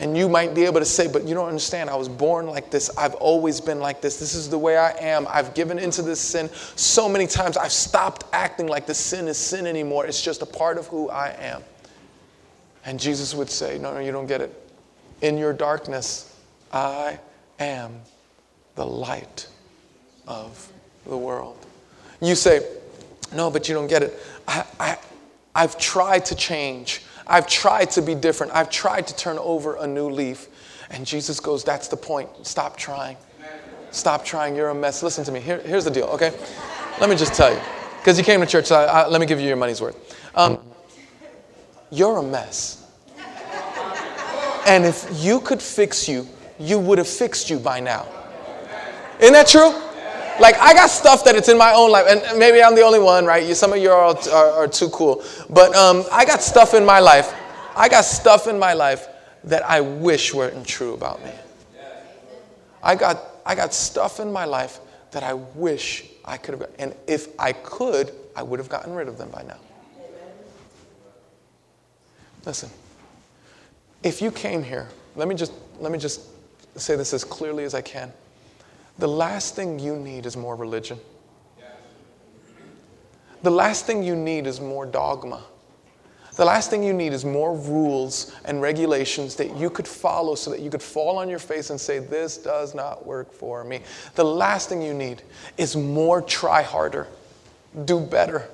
And 0.00 0.18
you 0.18 0.28
might 0.28 0.52
be 0.52 0.64
able 0.64 0.80
to 0.80 0.84
say, 0.84 1.06
but 1.06 1.22
you 1.22 1.32
don't 1.32 1.46
understand. 1.46 1.88
I 1.88 1.94
was 1.94 2.08
born 2.08 2.48
like 2.48 2.72
this. 2.72 2.90
I've 2.98 3.14
always 3.14 3.60
been 3.60 3.78
like 3.78 4.00
this. 4.00 4.18
This 4.18 4.34
is 4.34 4.50
the 4.50 4.58
way 4.58 4.76
I 4.76 4.90
am. 4.98 5.28
I've 5.30 5.54
given 5.54 5.78
into 5.78 6.02
this 6.02 6.18
sin 6.18 6.50
so 6.74 7.08
many 7.08 7.28
times. 7.28 7.56
I've 7.56 7.70
stopped 7.70 8.24
acting 8.32 8.66
like 8.66 8.84
the 8.84 8.94
sin 8.94 9.28
is 9.28 9.38
sin 9.38 9.64
anymore. 9.64 10.06
It's 10.06 10.20
just 10.20 10.42
a 10.42 10.44
part 10.46 10.76
of 10.76 10.88
who 10.88 11.08
I 11.08 11.36
am. 11.38 11.62
And 12.84 12.98
Jesus 12.98 13.32
would 13.32 13.48
say, 13.48 13.78
No, 13.78 13.94
no, 13.94 14.00
you 14.00 14.10
don't 14.10 14.26
get 14.26 14.40
it. 14.40 14.52
In 15.22 15.38
your 15.38 15.52
darkness, 15.52 16.36
I 16.72 17.20
am 17.60 18.00
the 18.74 18.84
light 18.84 19.46
of 20.26 20.68
the 21.06 21.16
world. 21.16 21.64
You 22.20 22.34
say, 22.34 22.66
No, 23.32 23.52
but 23.52 23.68
you 23.68 23.74
don't 23.76 23.86
get 23.86 24.02
it. 24.02 24.18
I, 24.48 24.64
I, 24.80 24.98
I've 25.56 25.78
tried 25.78 26.26
to 26.26 26.34
change. 26.34 27.00
I've 27.26 27.46
tried 27.46 27.90
to 27.92 28.02
be 28.02 28.14
different. 28.14 28.52
I've 28.54 28.68
tried 28.68 29.06
to 29.06 29.16
turn 29.16 29.38
over 29.38 29.76
a 29.76 29.86
new 29.86 30.10
leaf. 30.10 30.48
And 30.90 31.06
Jesus 31.06 31.40
goes, 31.40 31.64
That's 31.64 31.88
the 31.88 31.96
point. 31.96 32.28
Stop 32.46 32.76
trying. 32.76 33.16
Stop 33.90 34.22
trying. 34.22 34.54
You're 34.54 34.68
a 34.68 34.74
mess. 34.74 35.02
Listen 35.02 35.24
to 35.24 35.32
me. 35.32 35.40
Here, 35.40 35.58
here's 35.60 35.84
the 35.86 35.90
deal, 35.90 36.08
okay? 36.08 36.38
Let 37.00 37.08
me 37.08 37.16
just 37.16 37.32
tell 37.32 37.50
you. 37.50 37.60
Because 37.98 38.18
you 38.18 38.24
came 38.24 38.40
to 38.40 38.46
church, 38.46 38.66
so 38.66 38.76
I, 38.76 38.84
I, 38.84 39.08
let 39.08 39.18
me 39.18 39.26
give 39.26 39.40
you 39.40 39.48
your 39.48 39.56
money's 39.56 39.80
worth. 39.80 39.96
Um, 40.34 40.58
you're 41.90 42.18
a 42.18 42.22
mess. 42.22 42.86
And 44.66 44.84
if 44.84 45.08
you 45.14 45.40
could 45.40 45.62
fix 45.62 46.06
you, 46.06 46.28
you 46.58 46.78
would 46.78 46.98
have 46.98 47.08
fixed 47.08 47.48
you 47.48 47.58
by 47.58 47.80
now. 47.80 48.06
Isn't 49.20 49.32
that 49.32 49.46
true? 49.46 49.72
Like 50.38 50.58
I 50.58 50.74
got 50.74 50.90
stuff 50.90 51.24
that 51.24 51.34
it's 51.34 51.48
in 51.48 51.56
my 51.56 51.72
own 51.72 51.90
life, 51.90 52.06
and 52.08 52.38
maybe 52.38 52.62
I'm 52.62 52.74
the 52.74 52.82
only 52.82 52.98
one, 52.98 53.24
right? 53.24 53.46
You, 53.46 53.54
some 53.54 53.72
of 53.72 53.78
you 53.78 53.90
are, 53.90 54.16
are, 54.32 54.50
are 54.52 54.68
too 54.68 54.88
cool, 54.90 55.24
but 55.48 55.74
um, 55.74 56.04
I 56.12 56.24
got 56.24 56.42
stuff 56.42 56.74
in 56.74 56.84
my 56.84 57.00
life. 57.00 57.34
I 57.74 57.88
got 57.88 58.04
stuff 58.04 58.46
in 58.46 58.58
my 58.58 58.74
life 58.74 59.08
that 59.44 59.64
I 59.64 59.80
wish 59.80 60.34
weren't 60.34 60.66
true 60.66 60.94
about 60.94 61.24
me. 61.24 61.30
I 62.82 62.94
got 62.94 63.22
I 63.46 63.54
got 63.54 63.72
stuff 63.72 64.20
in 64.20 64.32
my 64.32 64.44
life 64.44 64.80
that 65.12 65.22
I 65.22 65.34
wish 65.34 66.04
I 66.24 66.36
could 66.36 66.58
have, 66.60 66.70
and 66.78 66.94
if 67.06 67.28
I 67.38 67.52
could, 67.52 68.12
I 68.34 68.42
would 68.42 68.58
have 68.58 68.68
gotten 68.68 68.94
rid 68.94 69.08
of 69.08 69.16
them 69.16 69.30
by 69.30 69.42
now. 69.42 69.58
Listen, 72.44 72.70
if 74.02 74.20
you 74.20 74.30
came 74.30 74.62
here, 74.62 74.88
let 75.14 75.28
me 75.28 75.34
just 75.34 75.52
let 75.80 75.90
me 75.90 75.98
just 75.98 76.20
say 76.76 76.94
this 76.94 77.14
as 77.14 77.24
clearly 77.24 77.64
as 77.64 77.74
I 77.74 77.80
can. 77.80 78.12
The 78.98 79.08
last 79.08 79.54
thing 79.54 79.78
you 79.78 79.96
need 79.96 80.26
is 80.26 80.36
more 80.36 80.56
religion. 80.56 80.98
The 83.42 83.50
last 83.50 83.86
thing 83.86 84.02
you 84.02 84.16
need 84.16 84.46
is 84.46 84.60
more 84.60 84.86
dogma. 84.86 85.42
The 86.36 86.44
last 86.44 86.68
thing 86.68 86.82
you 86.82 86.92
need 86.92 87.12
is 87.12 87.24
more 87.24 87.56
rules 87.56 88.34
and 88.44 88.60
regulations 88.60 89.36
that 89.36 89.56
you 89.56 89.70
could 89.70 89.88
follow 89.88 90.34
so 90.34 90.50
that 90.50 90.60
you 90.60 90.68
could 90.68 90.82
fall 90.82 91.16
on 91.16 91.30
your 91.30 91.38
face 91.38 91.70
and 91.70 91.80
say, 91.80 91.98
This 91.98 92.36
does 92.36 92.74
not 92.74 93.06
work 93.06 93.32
for 93.32 93.64
me. 93.64 93.80
The 94.14 94.24
last 94.24 94.68
thing 94.68 94.82
you 94.82 94.92
need 94.92 95.22
is 95.56 95.76
more 95.76 96.20
try 96.20 96.62
harder, 96.62 97.06
do 97.86 98.00
better, 98.00 98.48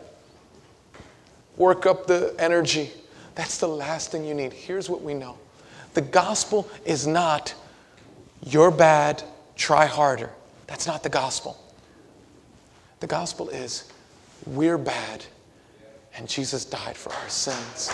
work 1.56 1.86
up 1.86 2.06
the 2.06 2.34
energy. 2.38 2.90
That's 3.34 3.58
the 3.58 3.68
last 3.68 4.12
thing 4.12 4.24
you 4.24 4.34
need. 4.34 4.52
Here's 4.52 4.88
what 4.88 5.02
we 5.02 5.14
know 5.14 5.38
the 5.94 6.02
gospel 6.02 6.68
is 6.84 7.06
not, 7.06 7.54
you're 8.44 8.70
bad, 8.70 9.24
try 9.62 9.86
harder. 9.86 10.30
That's 10.66 10.88
not 10.88 11.04
the 11.04 11.08
gospel. 11.08 11.56
The 12.98 13.06
gospel 13.06 13.48
is 13.48 13.92
we're 14.44 14.76
bad 14.76 15.24
and 16.16 16.28
Jesus 16.28 16.64
died 16.64 16.96
for 16.96 17.12
our 17.12 17.28
sins. 17.28 17.92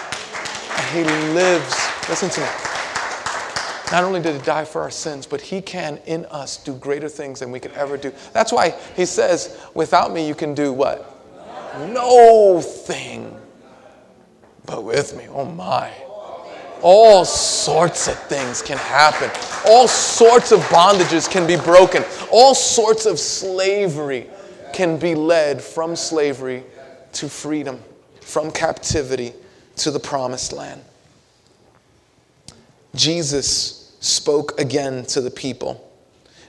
And 0.71 0.97
he 0.97 1.05
lives. 1.35 1.89
Listen 2.09 2.31
to 2.31 2.41
me. 2.41 2.47
Not 3.93 4.03
only 4.03 4.21
did 4.21 4.41
he 4.41 4.47
die 4.47 4.65
for 4.65 4.81
our 4.81 4.91
sins, 4.91 5.27
but 5.27 5.43
he 5.43 5.61
can 5.61 5.99
in 6.07 6.25
us 6.27 6.57
do 6.57 6.75
greater 6.75 7.09
things 7.09 7.41
than 7.41 7.51
we 7.51 7.61
could 7.61 7.73
ever 7.73 7.99
do. 7.99 8.13
That's 8.33 8.51
why 8.53 8.71
he 8.97 9.05
says, 9.05 9.61
without 9.75 10.11
me, 10.13 10.27
you 10.27 10.35
can 10.35 10.55
do 10.55 10.73
what? 10.73 11.17
No 11.89 12.63
thing. 12.63 13.39
But 14.65 14.85
with 14.85 15.17
me, 15.17 15.27
oh 15.29 15.45
my. 15.45 15.93
All 16.83 17.25
sorts 17.25 18.09
of 18.09 18.19
things 18.25 18.63
can 18.63 18.79
happen. 18.79 19.31
All 19.67 19.89
sorts 19.89 20.53
of 20.53 20.61
bondages 20.61 21.31
can 21.31 21.47
be 21.47 21.57
broken. 21.57 22.05
All 22.31 22.55
sorts 22.55 23.07
of 23.07 23.19
slavery 23.19 24.29
can 24.73 24.99
be 24.99 25.15
led 25.15 25.61
from 25.61 25.97
slavery 25.97 26.63
to 27.15 27.29
freedom, 27.29 27.81
from 28.21 28.51
captivity 28.51 29.33
to 29.77 29.91
the 29.91 30.01
promised 30.01 30.53
land. 30.53 30.83
Jesus 32.95 33.97
spoke 34.01 34.59
again 34.61 35.05
to 35.07 35.21
the 35.21 35.31
people. 35.31 35.85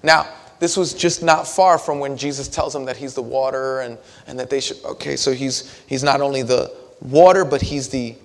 Now, 0.04 0.28
this 0.60 0.76
was 0.76 0.94
just 0.94 1.24
not 1.24 1.48
far 1.48 1.78
from 1.78 2.00
when 2.00 2.18
Jesus 2.18 2.48
tells 2.48 2.74
them 2.74 2.86
that 2.86 2.98
he's 2.98 3.14
the 3.14 3.24
water 3.24 3.80
and, 3.80 3.98
and 4.28 4.38
that 4.40 4.50
they 4.50 4.60
should. 4.60 4.84
Okay, 4.84 5.16
so 5.16 5.32
he's, 5.32 5.82
he's 5.88 6.04
not 6.04 6.22
only 6.22 6.42
the 6.42 6.74
water, 7.02 7.46
but 7.46 7.62
he's 7.62 7.90
the 7.90 8.16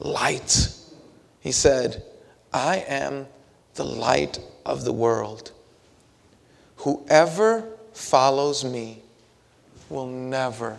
light. 0.00 0.68
He 1.46 1.52
said, 1.52 2.02
I 2.52 2.78
am 2.88 3.28
the 3.76 3.84
light 3.84 4.40
of 4.64 4.84
the 4.84 4.92
world. 4.92 5.52
Whoever 6.78 7.68
follows 7.92 8.64
me 8.64 9.00
will 9.88 10.08
never 10.08 10.76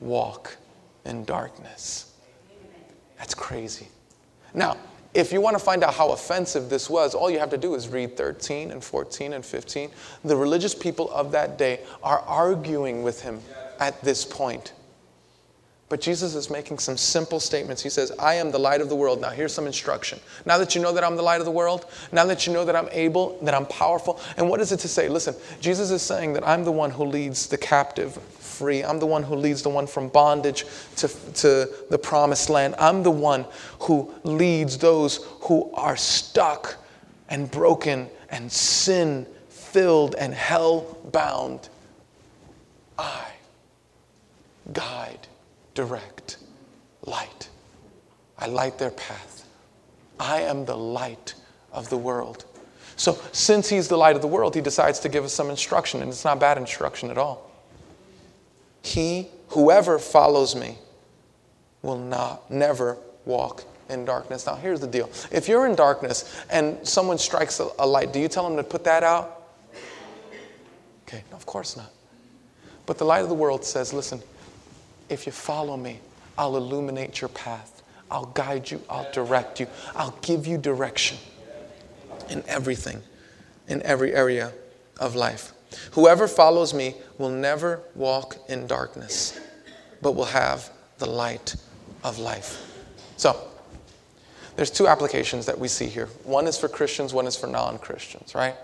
walk 0.00 0.58
in 1.06 1.24
darkness. 1.24 2.12
That's 3.16 3.32
crazy. 3.32 3.88
Now, 4.52 4.76
if 5.14 5.32
you 5.32 5.40
want 5.40 5.56
to 5.56 5.64
find 5.64 5.82
out 5.82 5.94
how 5.94 6.10
offensive 6.10 6.68
this 6.68 6.90
was, 6.90 7.14
all 7.14 7.30
you 7.30 7.38
have 7.38 7.48
to 7.48 7.56
do 7.56 7.74
is 7.74 7.88
read 7.88 8.14
13 8.14 8.70
and 8.70 8.84
14 8.84 9.32
and 9.32 9.42
15. 9.42 9.90
The 10.24 10.36
religious 10.36 10.74
people 10.74 11.10
of 11.12 11.32
that 11.32 11.56
day 11.56 11.80
are 12.02 12.18
arguing 12.18 13.02
with 13.02 13.22
him 13.22 13.40
at 13.80 13.98
this 14.02 14.26
point. 14.26 14.74
But 15.92 16.00
Jesus 16.00 16.34
is 16.34 16.48
making 16.48 16.78
some 16.78 16.96
simple 16.96 17.38
statements. 17.38 17.82
He 17.82 17.90
says, 17.90 18.12
I 18.18 18.36
am 18.36 18.50
the 18.50 18.58
light 18.58 18.80
of 18.80 18.88
the 18.88 18.96
world. 18.96 19.20
Now, 19.20 19.28
here's 19.28 19.52
some 19.52 19.66
instruction. 19.66 20.18
Now 20.46 20.56
that 20.56 20.74
you 20.74 20.80
know 20.80 20.90
that 20.90 21.04
I'm 21.04 21.16
the 21.16 21.22
light 21.22 21.40
of 21.40 21.44
the 21.44 21.52
world, 21.52 21.84
now 22.12 22.24
that 22.24 22.46
you 22.46 22.52
know 22.54 22.64
that 22.64 22.74
I'm 22.74 22.88
able, 22.92 23.38
that 23.42 23.52
I'm 23.52 23.66
powerful, 23.66 24.18
and 24.38 24.48
what 24.48 24.58
is 24.62 24.72
it 24.72 24.78
to 24.78 24.88
say? 24.88 25.10
Listen, 25.10 25.34
Jesus 25.60 25.90
is 25.90 26.00
saying 26.00 26.32
that 26.32 26.48
I'm 26.48 26.64
the 26.64 26.72
one 26.72 26.90
who 26.90 27.04
leads 27.04 27.46
the 27.46 27.58
captive 27.58 28.14
free. 28.14 28.82
I'm 28.82 29.00
the 29.00 29.06
one 29.06 29.22
who 29.22 29.34
leads 29.34 29.60
the 29.60 29.68
one 29.68 29.86
from 29.86 30.08
bondage 30.08 30.64
to, 30.96 31.08
to 31.08 31.68
the 31.90 31.98
promised 31.98 32.48
land. 32.48 32.74
I'm 32.78 33.02
the 33.02 33.10
one 33.10 33.44
who 33.80 34.14
leads 34.24 34.78
those 34.78 35.28
who 35.42 35.70
are 35.74 35.98
stuck 35.98 36.74
and 37.28 37.50
broken 37.50 38.08
and 38.30 38.50
sin 38.50 39.26
filled 39.50 40.14
and 40.14 40.32
hell 40.32 40.96
bound. 41.12 41.68
I 42.98 43.26
guide, 44.72 45.28
direct, 45.74 46.38
light. 47.04 47.48
I 48.38 48.46
light 48.46 48.78
their 48.78 48.90
path. 48.90 49.46
I 50.18 50.42
am 50.42 50.64
the 50.64 50.76
light 50.76 51.34
of 51.72 51.88
the 51.90 51.96
world. 51.96 52.44
So, 52.96 53.18
since 53.32 53.68
he's 53.68 53.88
the 53.88 53.96
light 53.96 54.16
of 54.16 54.22
the 54.22 54.28
world, 54.28 54.54
he 54.54 54.60
decides 54.60 55.00
to 55.00 55.08
give 55.08 55.24
us 55.24 55.32
some 55.32 55.50
instruction, 55.50 56.02
and 56.02 56.10
it's 56.10 56.24
not 56.24 56.38
bad 56.38 56.58
instruction 56.58 57.10
at 57.10 57.18
all. 57.18 57.50
He, 58.82 59.28
whoever 59.48 59.98
follows 59.98 60.54
me, 60.54 60.76
will 61.82 61.98
not 61.98 62.50
never 62.50 62.98
walk 63.24 63.64
in 63.88 64.04
darkness. 64.04 64.46
Now, 64.46 64.54
here's 64.54 64.80
the 64.80 64.86
deal. 64.86 65.10
If 65.30 65.48
you're 65.48 65.66
in 65.66 65.74
darkness 65.74 66.44
and 66.50 66.86
someone 66.86 67.18
strikes 67.18 67.60
a, 67.60 67.86
light, 67.86 68.12
do 68.12 68.20
you 68.20 68.28
tell 68.28 68.46
them 68.48 68.56
to 68.56 68.64
put 68.64 68.84
that 68.84 69.02
out? 69.02 69.42
Okay, 71.06 71.22
of 71.32 71.44
course 71.46 71.76
not. 71.76 71.90
But 72.86 72.98
the 72.98 73.04
light 73.04 73.22
of 73.22 73.28
the 73.28 73.34
world 73.34 73.64
says, 73.64 73.92
listen, 73.92 74.22
if 75.12 75.26
you 75.26 75.32
follow 75.32 75.76
me, 75.76 76.00
I'll 76.38 76.56
illuminate 76.56 77.20
your 77.20 77.28
path. 77.28 77.82
I'll 78.10 78.26
guide 78.26 78.70
you. 78.70 78.80
I'll 78.88 79.10
direct 79.12 79.60
you. 79.60 79.66
I'll 79.94 80.16
give 80.22 80.46
you 80.46 80.58
direction 80.58 81.18
in 82.30 82.42
everything, 82.48 83.02
in 83.68 83.82
every 83.82 84.14
area 84.14 84.52
of 84.98 85.14
life. 85.14 85.52
Whoever 85.92 86.28
follows 86.28 86.74
me 86.74 86.94
will 87.18 87.30
never 87.30 87.82
walk 87.94 88.36
in 88.48 88.66
darkness, 88.66 89.38
but 90.00 90.12
will 90.12 90.26
have 90.26 90.70
the 90.98 91.06
light 91.06 91.54
of 92.04 92.18
life. 92.18 92.68
So, 93.16 93.48
there's 94.56 94.70
two 94.70 94.86
applications 94.86 95.46
that 95.46 95.58
we 95.58 95.68
see 95.68 95.86
here. 95.86 96.06
One 96.24 96.46
is 96.46 96.58
for 96.58 96.68
Christians, 96.68 97.14
one 97.14 97.26
is 97.26 97.36
for 97.36 97.46
non 97.46 97.78
Christians, 97.78 98.34
right? 98.34 98.54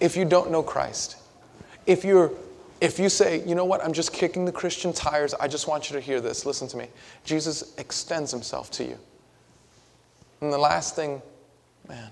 If 0.00 0.16
you 0.16 0.24
don't 0.24 0.50
know 0.50 0.62
Christ, 0.62 1.16
if 1.86 2.04
you're 2.04 2.32
if 2.80 2.98
you 2.98 3.08
say, 3.08 3.46
you 3.46 3.54
know 3.54 3.64
what, 3.64 3.84
I'm 3.84 3.92
just 3.92 4.12
kicking 4.12 4.44
the 4.44 4.52
Christian 4.52 4.92
tires, 4.92 5.34
I 5.34 5.48
just 5.48 5.66
want 5.66 5.90
you 5.90 5.96
to 5.96 6.00
hear 6.00 6.20
this. 6.20 6.44
Listen 6.44 6.68
to 6.68 6.76
me. 6.76 6.88
Jesus 7.24 7.74
extends 7.78 8.30
himself 8.30 8.70
to 8.72 8.84
you. 8.84 8.98
And 10.40 10.52
the 10.52 10.58
last 10.58 10.94
thing, 10.94 11.22
man, 11.88 12.10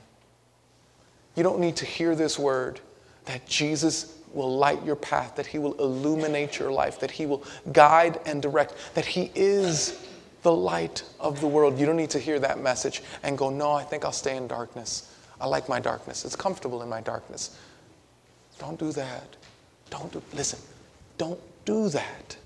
you 1.37 1.43
don't 1.43 1.59
need 1.59 1.77
to 1.77 1.85
hear 1.85 2.15
this 2.15 2.39
word 2.39 2.81
that 3.27 3.47
Jesus 3.47 4.19
will 4.33 4.57
light 4.57 4.85
your 4.85 4.97
path, 4.97 5.37
that 5.37 5.47
he 5.47 5.59
will 5.59 5.75
illuminate 5.75 6.59
your 6.59 6.73
life, 6.73 6.99
that 7.01 7.11
he 7.11 7.27
will 7.27 7.45
guide 7.73 8.21
and 8.27 8.43
direct, 8.43 8.75
that 8.95 9.07
he 9.07 9.31
is 9.35 10.07
the 10.43 10.53
light 10.53 11.03
of 11.21 11.41
the 11.41 11.47
world. 11.47 11.79
You 11.79 11.87
don't 11.87 11.97
need 11.97 12.11
to 12.11 12.19
hear 12.19 12.39
that 12.41 12.61
message 12.61 13.03
and 13.23 13.39
go, 13.39 13.51
no, 13.51 13.73
I 13.73 13.83
think 13.83 14.05
I'll 14.05 14.13
stay 14.13 14.37
in 14.37 14.47
darkness. 14.47 15.11
I 15.41 15.47
like 15.47 15.69
my 15.69 15.81
darkness. 15.81 16.25
It's 16.25 16.37
comfortable 16.37 16.83
in 16.83 16.89
my 16.89 17.01
darkness. 17.01 17.57
Don't 18.59 18.79
do 18.79 18.93
that. 18.93 19.37
Don't 19.95 20.13
do, 20.13 20.23
listen, 20.33 20.59
don't 21.19 21.41
do 21.65 21.89
that. 21.91 22.37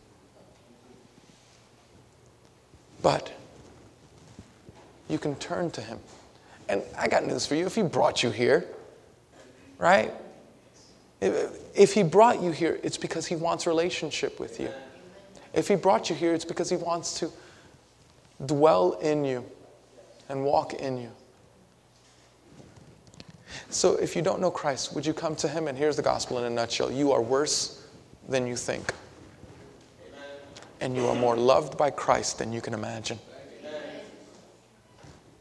But 3.00 3.32
you 5.08 5.18
can 5.18 5.34
turn 5.37 5.70
to 5.70 5.80
him. 5.80 5.98
And 6.68 6.82
I 6.98 7.08
got 7.08 7.24
news 7.24 7.46
for 7.46 7.54
you. 7.54 7.64
If 7.64 7.74
he 7.74 7.80
brought 7.80 8.22
you 8.22 8.30
here, 8.30 8.66
right? 9.78 10.12
If 11.22 11.94
he 11.94 12.02
brought 12.02 12.42
you 12.42 12.50
here, 12.50 12.78
it's 12.82 12.98
because 12.98 13.24
he 13.26 13.34
wants 13.34 13.66
relationship 13.66 14.38
with 14.38 14.61
you. 14.61 14.68
If 15.54 15.68
he 15.68 15.74
brought 15.74 16.11
you 16.11 16.16
here, 16.16 16.34
it's 16.34 16.44
because 16.44 16.68
he 16.68 16.76
wants 16.76 17.18
to 17.20 17.30
dwell 18.44 18.92
in 19.00 19.24
you 19.24 19.42
and 20.28 20.44
walk 20.44 20.74
in 20.74 20.98
you. 20.98 21.11
So 23.70 23.94
if 23.96 24.16
you 24.16 24.22
don't 24.22 24.40
know 24.40 24.50
Christ, 24.50 24.94
would 24.94 25.04
you 25.04 25.12
come 25.12 25.37
to 25.37 25.48
him? 25.48 25.68
And 25.68 25.76
here's 25.76 25.96
the 25.96 26.02
gospel 26.02 26.38
in 26.38 26.44
a 26.44 26.50
nutshell 26.50 26.90
you 26.90 27.12
are 27.12 27.22
worse 27.22 27.87
than 28.28 28.46
you 28.46 28.57
think. 28.57 28.92
And 30.81 30.96
you 30.96 31.07
are 31.09 31.14
more 31.14 31.37
loved 31.37 31.76
by 31.76 31.90
Christ 31.90 32.38
than 32.38 32.52
you 32.52 32.61
can 32.61 32.72
imagine. 32.72 33.18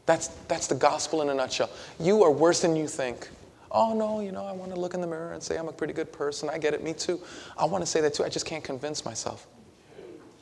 That's, 0.04 0.28
that's 0.48 0.66
the 0.66 0.74
gospel 0.74 1.20
in 1.20 1.28
a 1.28 1.34
nutshell. 1.34 1.70
You 2.00 2.22
are 2.22 2.30
worse 2.30 2.62
than 2.62 2.74
you 2.74 2.88
think. 2.88 3.28
Oh, 3.70 3.92
no, 3.94 4.20
you 4.20 4.32
know, 4.32 4.44
I 4.44 4.52
want 4.52 4.74
to 4.74 4.80
look 4.80 4.94
in 4.94 5.02
the 5.02 5.06
mirror 5.06 5.34
and 5.34 5.42
say 5.42 5.58
I'm 5.58 5.68
a 5.68 5.72
pretty 5.72 5.92
good 5.92 6.10
person. 6.10 6.48
I 6.48 6.56
get 6.56 6.72
it, 6.72 6.82
me 6.82 6.94
too. 6.94 7.20
I 7.58 7.66
want 7.66 7.82
to 7.82 7.86
say 7.86 8.00
that 8.00 8.14
too. 8.14 8.24
I 8.24 8.30
just 8.30 8.46
can't 8.46 8.64
convince 8.64 9.04
myself. 9.04 9.46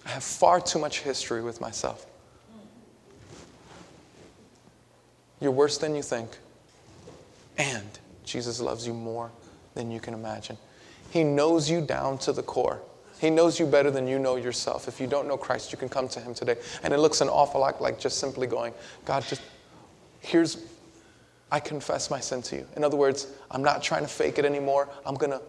I 0.04 0.10
have 0.10 0.22
far 0.22 0.60
too 0.60 0.78
much 0.78 1.00
history 1.00 1.42
with 1.42 1.60
myself. 1.60 2.06
You're 5.40 5.50
worse 5.50 5.78
than 5.78 5.96
you 5.96 6.02
think. 6.02 6.38
And 7.58 7.98
Jesus 8.24 8.60
loves 8.60 8.86
you 8.86 8.94
more 8.94 9.30
than 9.74 9.90
you 9.90 10.00
can 10.00 10.14
imagine. 10.14 10.58
He 11.10 11.24
knows 11.24 11.70
you 11.70 11.80
down 11.80 12.18
to 12.18 12.32
the 12.32 12.42
core. 12.42 12.82
He 13.18 13.30
knows 13.30 13.58
you 13.58 13.66
better 13.66 13.90
than 13.90 14.06
you 14.06 14.18
know 14.18 14.36
yourself. 14.36 14.88
If 14.88 15.00
you 15.00 15.06
don't 15.06 15.26
know 15.26 15.38
Christ, 15.38 15.72
you 15.72 15.78
can 15.78 15.88
come 15.88 16.08
to 16.08 16.20
Him 16.20 16.34
today. 16.34 16.56
And 16.82 16.92
it 16.92 16.98
looks 16.98 17.20
an 17.20 17.28
awful 17.28 17.60
lot 17.60 17.80
like 17.80 17.98
just 17.98 18.18
simply 18.18 18.46
going, 18.46 18.74
God, 19.06 19.24
just 19.26 19.40
here's, 20.20 20.58
I 21.50 21.60
confess 21.60 22.10
my 22.10 22.20
sin 22.20 22.42
to 22.42 22.56
you. 22.56 22.66
In 22.76 22.84
other 22.84 22.96
words, 22.96 23.28
I'm 23.50 23.62
not 23.62 23.82
trying 23.82 24.02
to 24.02 24.08
fake 24.08 24.38
it 24.38 24.44
anymore. 24.44 24.88
I'm 25.06 25.14
going 25.14 25.30
to 25.30 25.40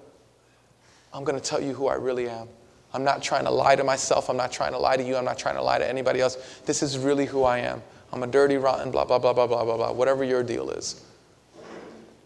I'm 1.13 1.23
going 1.23 1.39
to 1.39 1.43
tell 1.43 1.61
you 1.61 1.73
who 1.73 1.87
I 1.87 1.95
really 1.95 2.29
am. 2.29 2.47
I'm 2.93 3.03
not 3.03 3.21
trying 3.21 3.45
to 3.45 3.51
lie 3.51 3.75
to 3.75 3.83
myself. 3.83 4.29
I'm 4.29 4.37
not 4.37 4.51
trying 4.51 4.71
to 4.73 4.77
lie 4.77 4.97
to 4.97 5.03
you. 5.03 5.15
I'm 5.15 5.25
not 5.25 5.37
trying 5.37 5.55
to 5.55 5.61
lie 5.61 5.79
to 5.79 5.87
anybody 5.87 6.21
else. 6.21 6.61
This 6.65 6.83
is 6.83 6.97
really 6.97 7.25
who 7.25 7.43
I 7.43 7.59
am. 7.59 7.81
I'm 8.13 8.23
a 8.23 8.27
dirty, 8.27 8.57
rotten, 8.57 8.91
blah, 8.91 9.05
blah, 9.05 9.19
blah, 9.19 9.33
blah, 9.33 9.47
blah, 9.47 9.65
blah, 9.65 9.77
blah, 9.77 9.91
whatever 9.91 10.23
your 10.23 10.43
deal 10.43 10.69
is. 10.69 11.03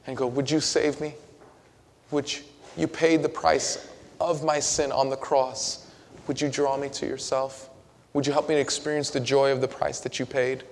And 0.08 0.18
go, 0.18 0.28
Would 0.28 0.50
you 0.50 0.60
save 0.60 1.00
me? 1.00 1.14
Would 2.12 2.32
you, 2.32 2.42
you 2.78 2.88
paid 2.88 3.24
the 3.24 3.30
price 3.30 3.88
of 4.22 4.44
my 4.44 4.60
sin 4.60 4.92
on 4.92 5.10
the 5.10 5.18
cross. 5.18 5.88
Would 6.28 6.40
you 6.40 6.48
draw 6.48 6.78
me 6.78 6.88
to 6.90 7.06
yourself? 7.06 7.70
Would 8.14 8.28
you 8.28 8.34
help 8.34 8.48
me 8.48 8.56
to 8.56 8.62
experience 8.62 9.10
the 9.10 9.20
joy 9.20 9.52
of 9.52 9.62
the 9.62 9.68
price 9.68 10.00
that 10.02 10.20
you 10.20 10.26
paid? 10.26 10.64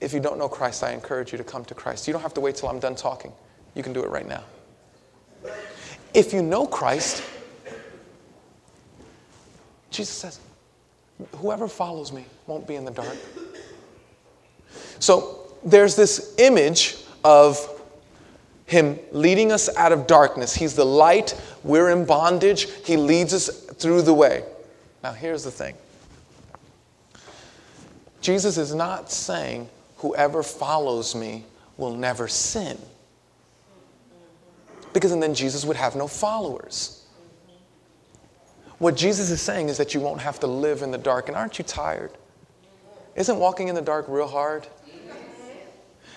If 0.00 0.14
you 0.14 0.20
don't 0.20 0.38
know 0.38 0.48
Christ, 0.48 0.82
I 0.82 0.92
encourage 0.92 1.32
you 1.32 1.38
to 1.38 1.44
come 1.44 1.64
to 1.66 1.74
Christ. 1.74 2.06
You 2.06 2.12
don't 2.12 2.22
have 2.22 2.34
to 2.34 2.40
wait 2.40 2.56
till 2.56 2.70
I'm 2.70 2.78
done 2.78 2.94
talking. 2.94 3.32
You 3.74 3.82
can 3.82 3.92
do 3.92 4.02
it 4.02 4.08
right 4.08 4.26
now. 4.26 4.42
If 6.14 6.32
you 6.32 6.42
know 6.42 6.66
Christ, 6.66 7.22
Jesus 9.90 10.16
says, 10.16 10.40
Whoever 11.36 11.68
follows 11.68 12.12
me 12.12 12.24
won't 12.46 12.66
be 12.66 12.76
in 12.76 12.86
the 12.86 12.90
dark. 12.90 13.16
So 14.98 15.39
there's 15.64 15.96
this 15.96 16.34
image 16.38 16.96
of 17.24 17.58
him 18.70 19.00
leading 19.10 19.50
us 19.50 19.74
out 19.76 19.90
of 19.90 20.06
darkness. 20.06 20.54
He's 20.54 20.76
the 20.76 20.86
light, 20.86 21.34
we're 21.64 21.90
in 21.90 22.04
bondage, 22.04 22.70
He 22.84 22.96
leads 22.96 23.34
us 23.34 23.48
through 23.48 24.02
the 24.02 24.14
way. 24.14 24.44
Now, 25.02 25.12
here's 25.12 25.42
the 25.42 25.50
thing 25.50 25.74
Jesus 28.20 28.56
is 28.58 28.72
not 28.72 29.10
saying, 29.10 29.68
Whoever 29.96 30.44
follows 30.44 31.16
me 31.16 31.44
will 31.76 31.96
never 31.96 32.28
sin. 32.28 32.78
Because 34.92 35.10
then 35.18 35.34
Jesus 35.34 35.64
would 35.64 35.76
have 35.76 35.96
no 35.96 36.06
followers. 36.06 37.04
What 38.78 38.96
Jesus 38.96 39.30
is 39.30 39.42
saying 39.42 39.68
is 39.68 39.78
that 39.78 39.94
you 39.94 40.00
won't 40.00 40.20
have 40.20 40.40
to 40.40 40.46
live 40.46 40.82
in 40.82 40.90
the 40.90 40.98
dark. 40.98 41.28
And 41.28 41.36
aren't 41.36 41.58
you 41.58 41.64
tired? 41.64 42.12
Isn't 43.14 43.38
walking 43.38 43.68
in 43.68 43.74
the 43.74 43.82
dark 43.82 44.06
real 44.08 44.28
hard? 44.28 44.66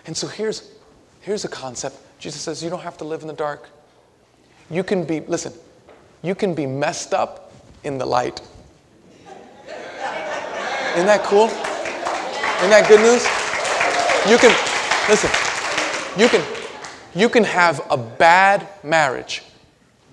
And 0.06 0.16
so 0.16 0.28
here's, 0.28 0.72
here's 1.22 1.46
a 1.46 1.50
concept. 1.50 1.98
Jesus 2.20 2.42
says 2.42 2.64
you 2.64 2.70
don't 2.70 2.82
have 2.82 2.98
to 2.98 3.04
live 3.04 3.22
in 3.22 3.28
the 3.28 3.34
dark. 3.34 3.70
You 4.70 4.84
can 4.84 5.04
be, 5.04 5.22
listen, 5.22 5.54
you 6.22 6.36
can 6.36 6.54
be 6.54 6.66
messed 6.66 7.14
up 7.14 7.52
in 7.84 7.98
the 7.98 8.06
light. 8.06 8.42
Isn't 10.96 11.08
that 11.08 11.24
cool? 11.24 11.46
Isn't 11.46 12.70
that 12.70 12.88
good 12.88 13.02
news? 13.02 13.24
You 14.30 14.38
can, 14.38 14.56
listen, 15.10 15.30
you 16.18 16.30
can, 16.30 16.44
you 17.16 17.30
can 17.30 17.44
have 17.44 17.86
a 17.90 17.98
bad 17.98 18.68
marriage 18.84 19.44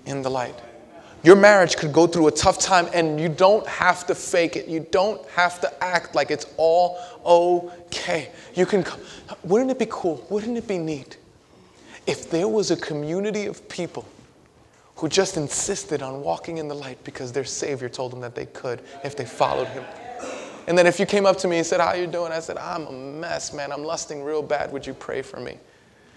in 0.05 0.21
the 0.21 0.29
light. 0.29 0.55
Your 1.23 1.35
marriage 1.35 1.77
could 1.77 1.93
go 1.93 2.07
through 2.07 2.27
a 2.27 2.31
tough 2.31 2.57
time 2.57 2.87
and 2.93 3.19
you 3.19 3.29
don't 3.29 3.65
have 3.67 4.07
to 4.07 4.15
fake 4.15 4.55
it. 4.55 4.67
You 4.67 4.87
don't 4.91 5.23
have 5.29 5.61
to 5.61 5.83
act 5.83 6.15
like 6.15 6.31
it's 6.31 6.47
all 6.57 6.99
okay. 7.23 8.31
You 8.55 8.65
can 8.65 8.83
come. 8.83 8.99
Wouldn't 9.43 9.69
it 9.69 9.77
be 9.77 9.87
cool? 9.89 10.25
Wouldn't 10.29 10.57
it 10.57 10.67
be 10.67 10.79
neat 10.79 11.17
if 12.07 12.31
there 12.31 12.47
was 12.47 12.71
a 12.71 12.75
community 12.75 13.45
of 13.45 13.67
people 13.69 14.05
who 14.95 15.07
just 15.07 15.37
insisted 15.37 16.01
on 16.01 16.23
walking 16.23 16.57
in 16.57 16.67
the 16.67 16.75
light 16.75 17.03
because 17.03 17.31
their 17.31 17.43
Savior 17.43 17.87
told 17.87 18.11
them 18.11 18.19
that 18.21 18.33
they 18.33 18.47
could 18.47 18.81
if 19.03 19.15
they 19.15 19.25
followed 19.25 19.67
Him? 19.67 19.83
And 20.67 20.75
then 20.75 20.87
if 20.87 20.99
you 20.99 21.05
came 21.05 21.27
up 21.27 21.37
to 21.39 21.47
me 21.47 21.57
and 21.57 21.65
said, 21.65 21.79
How 21.79 21.93
you 21.93 22.07
doing? 22.07 22.31
I 22.31 22.39
said, 22.39 22.57
I'm 22.57 22.87
a 22.87 22.91
mess, 22.91 23.53
man. 23.53 23.71
I'm 23.71 23.83
lusting 23.83 24.23
real 24.23 24.41
bad. 24.41 24.71
Would 24.71 24.87
you 24.87 24.95
pray 24.95 25.21
for 25.21 25.39
me? 25.39 25.57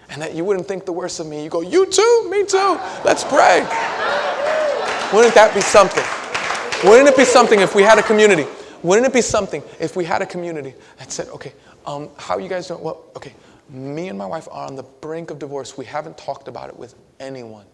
And 0.09 0.21
that 0.23 0.35
you 0.35 0.45
wouldn't 0.45 0.67
think 0.67 0.87
the 0.87 0.93
worst 0.93 1.21
of 1.21 1.27
me. 1.27 1.43
You 1.43 1.51
go, 1.51 1.61
You 1.61 1.85
too? 1.87 2.29
Me 2.31 2.45
too. 2.47 2.79
Let's 3.05 3.25
pray. 3.25 3.67
Wouldn't 5.13 5.35
that 5.35 5.53
be 5.55 5.61
something? 5.61 6.05
Wouldn't 6.89 7.09
it 7.09 7.17
be 7.17 7.25
something 7.25 7.61
if 7.61 7.75
we 7.75 7.83
had 7.83 7.99
a 7.99 8.03
community? 8.03 8.47
Wouldn't 8.83 9.07
it 9.07 9.13
be 9.13 9.23
something 9.23 9.63
if 9.81 9.97
we 9.97 10.05
had 10.05 10.21
a 10.23 10.27
community 10.27 10.75
that 10.99 11.11
said, 11.11 11.29
okay, 11.29 11.55
um, 11.87 12.11
how 12.17 12.35
are 12.35 12.41
you 12.41 12.49
guys 12.49 12.69
doing? 12.69 12.83
Well, 12.83 13.05
okay, 13.17 13.33
me 13.71 14.09
and 14.09 14.19
my 14.19 14.27
wife 14.27 14.47
are 14.51 14.67
on 14.67 14.77
the 14.77 14.83
brink 14.83 15.31
of 15.31 15.39
divorce. 15.39 15.79
We 15.79 15.87
haven't 15.87 16.19
talked 16.19 16.49
about 16.49 16.69
it 16.69 16.79
with 16.79 16.95
anyone. 17.21 17.65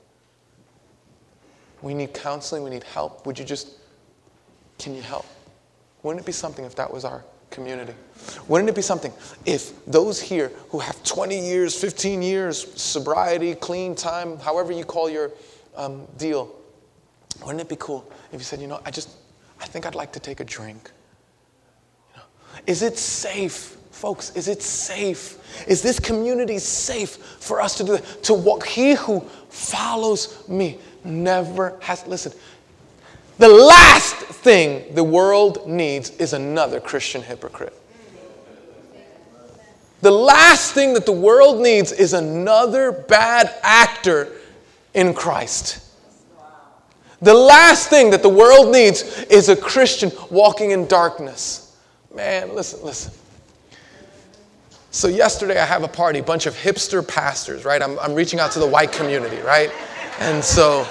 We 1.82 1.94
need 1.94 2.14
counseling, 2.14 2.62
we 2.62 2.70
need 2.70 2.84
help. 2.84 3.26
Would 3.26 3.38
you 3.38 3.44
just, 3.44 3.70
can 4.78 4.94
you 4.94 5.02
help? 5.02 5.26
Wouldn't 6.02 6.22
it 6.22 6.26
be 6.26 6.32
something 6.32 6.64
if 6.64 6.76
that 6.76 6.92
was 6.92 7.04
our 7.04 7.24
community? 7.50 7.94
Wouldn't 8.48 8.68
it 8.68 8.76
be 8.76 8.82
something 8.82 9.12
if 9.44 9.84
those 9.86 10.20
here 10.20 10.52
who 10.68 10.78
have 10.78 11.02
20 11.04 11.38
years, 11.38 11.74
15 11.74 12.22
years, 12.22 12.80
sobriety, 12.80 13.54
clean 13.54 13.94
time, 13.94 14.38
however 14.38 14.72
you 14.72 14.84
call 14.84 15.10
your 15.10 15.32
um, 15.76 16.06
deal, 16.16 16.54
wouldn't 17.44 17.60
it 17.60 17.68
be 17.68 17.76
cool 17.78 18.10
if 18.32 18.40
you 18.40 18.44
said, 18.44 18.60
you 18.60 18.66
know, 18.66 18.80
I 18.84 18.90
just, 18.90 19.10
I 19.60 19.66
think 19.66 19.86
I'd 19.86 19.94
like 19.94 20.12
to 20.12 20.20
take 20.20 20.40
a 20.40 20.44
drink? 20.44 20.90
You 22.10 22.18
know, 22.18 22.22
is 22.66 22.82
it 22.82 22.98
safe? 22.98 23.76
Folks, 23.90 24.34
is 24.36 24.48
it 24.48 24.62
safe? 24.62 25.66
Is 25.68 25.82
this 25.82 25.98
community 25.98 26.58
safe 26.58 27.16
for 27.16 27.60
us 27.60 27.76
to 27.76 27.84
do 27.84 27.92
that? 27.92 28.22
To 28.24 28.34
walk? 28.34 28.66
He 28.66 28.94
who 28.94 29.20
follows 29.48 30.48
me 30.48 30.78
never 31.04 31.78
has, 31.80 32.06
listen, 32.06 32.32
the 33.38 33.48
last 33.48 34.16
thing 34.16 34.94
the 34.94 35.04
world 35.04 35.68
needs 35.68 36.10
is 36.10 36.32
another 36.32 36.80
Christian 36.80 37.22
hypocrite. 37.22 37.74
The 40.02 40.10
last 40.10 40.72
thing 40.72 40.94
that 40.94 41.04
the 41.04 41.12
world 41.12 41.60
needs 41.60 41.92
is 41.92 42.14
another 42.14 42.92
bad 42.92 43.54
actor 43.62 44.32
in 44.94 45.12
Christ. 45.12 45.89
The 47.22 47.34
last 47.34 47.88
thing 47.90 48.10
that 48.10 48.22
the 48.22 48.28
world 48.28 48.72
needs 48.72 49.02
is 49.24 49.48
a 49.48 49.56
Christian 49.56 50.10
walking 50.30 50.70
in 50.70 50.86
darkness. 50.86 51.76
Man, 52.14 52.54
listen, 52.54 52.82
listen. 52.82 53.12
So, 54.90 55.06
yesterday 55.06 55.60
I 55.60 55.64
have 55.66 55.84
a 55.84 55.88
party, 55.88 56.18
a 56.18 56.22
bunch 56.22 56.46
of 56.46 56.54
hipster 56.54 57.06
pastors, 57.06 57.64
right? 57.64 57.80
I'm, 57.80 57.98
I'm 58.00 58.14
reaching 58.14 58.40
out 58.40 58.50
to 58.52 58.58
the 58.58 58.66
white 58.66 58.90
community, 58.90 59.38
right? 59.42 59.70
And 60.18 60.42
so 60.42 60.86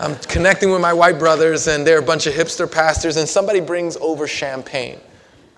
I'm 0.00 0.16
connecting 0.20 0.70
with 0.70 0.80
my 0.80 0.92
white 0.92 1.18
brothers, 1.18 1.68
and 1.68 1.86
they're 1.86 1.98
a 1.98 2.02
bunch 2.02 2.26
of 2.26 2.34
hipster 2.34 2.70
pastors, 2.70 3.16
and 3.16 3.28
somebody 3.28 3.60
brings 3.60 3.96
over 3.98 4.26
champagne. 4.26 4.98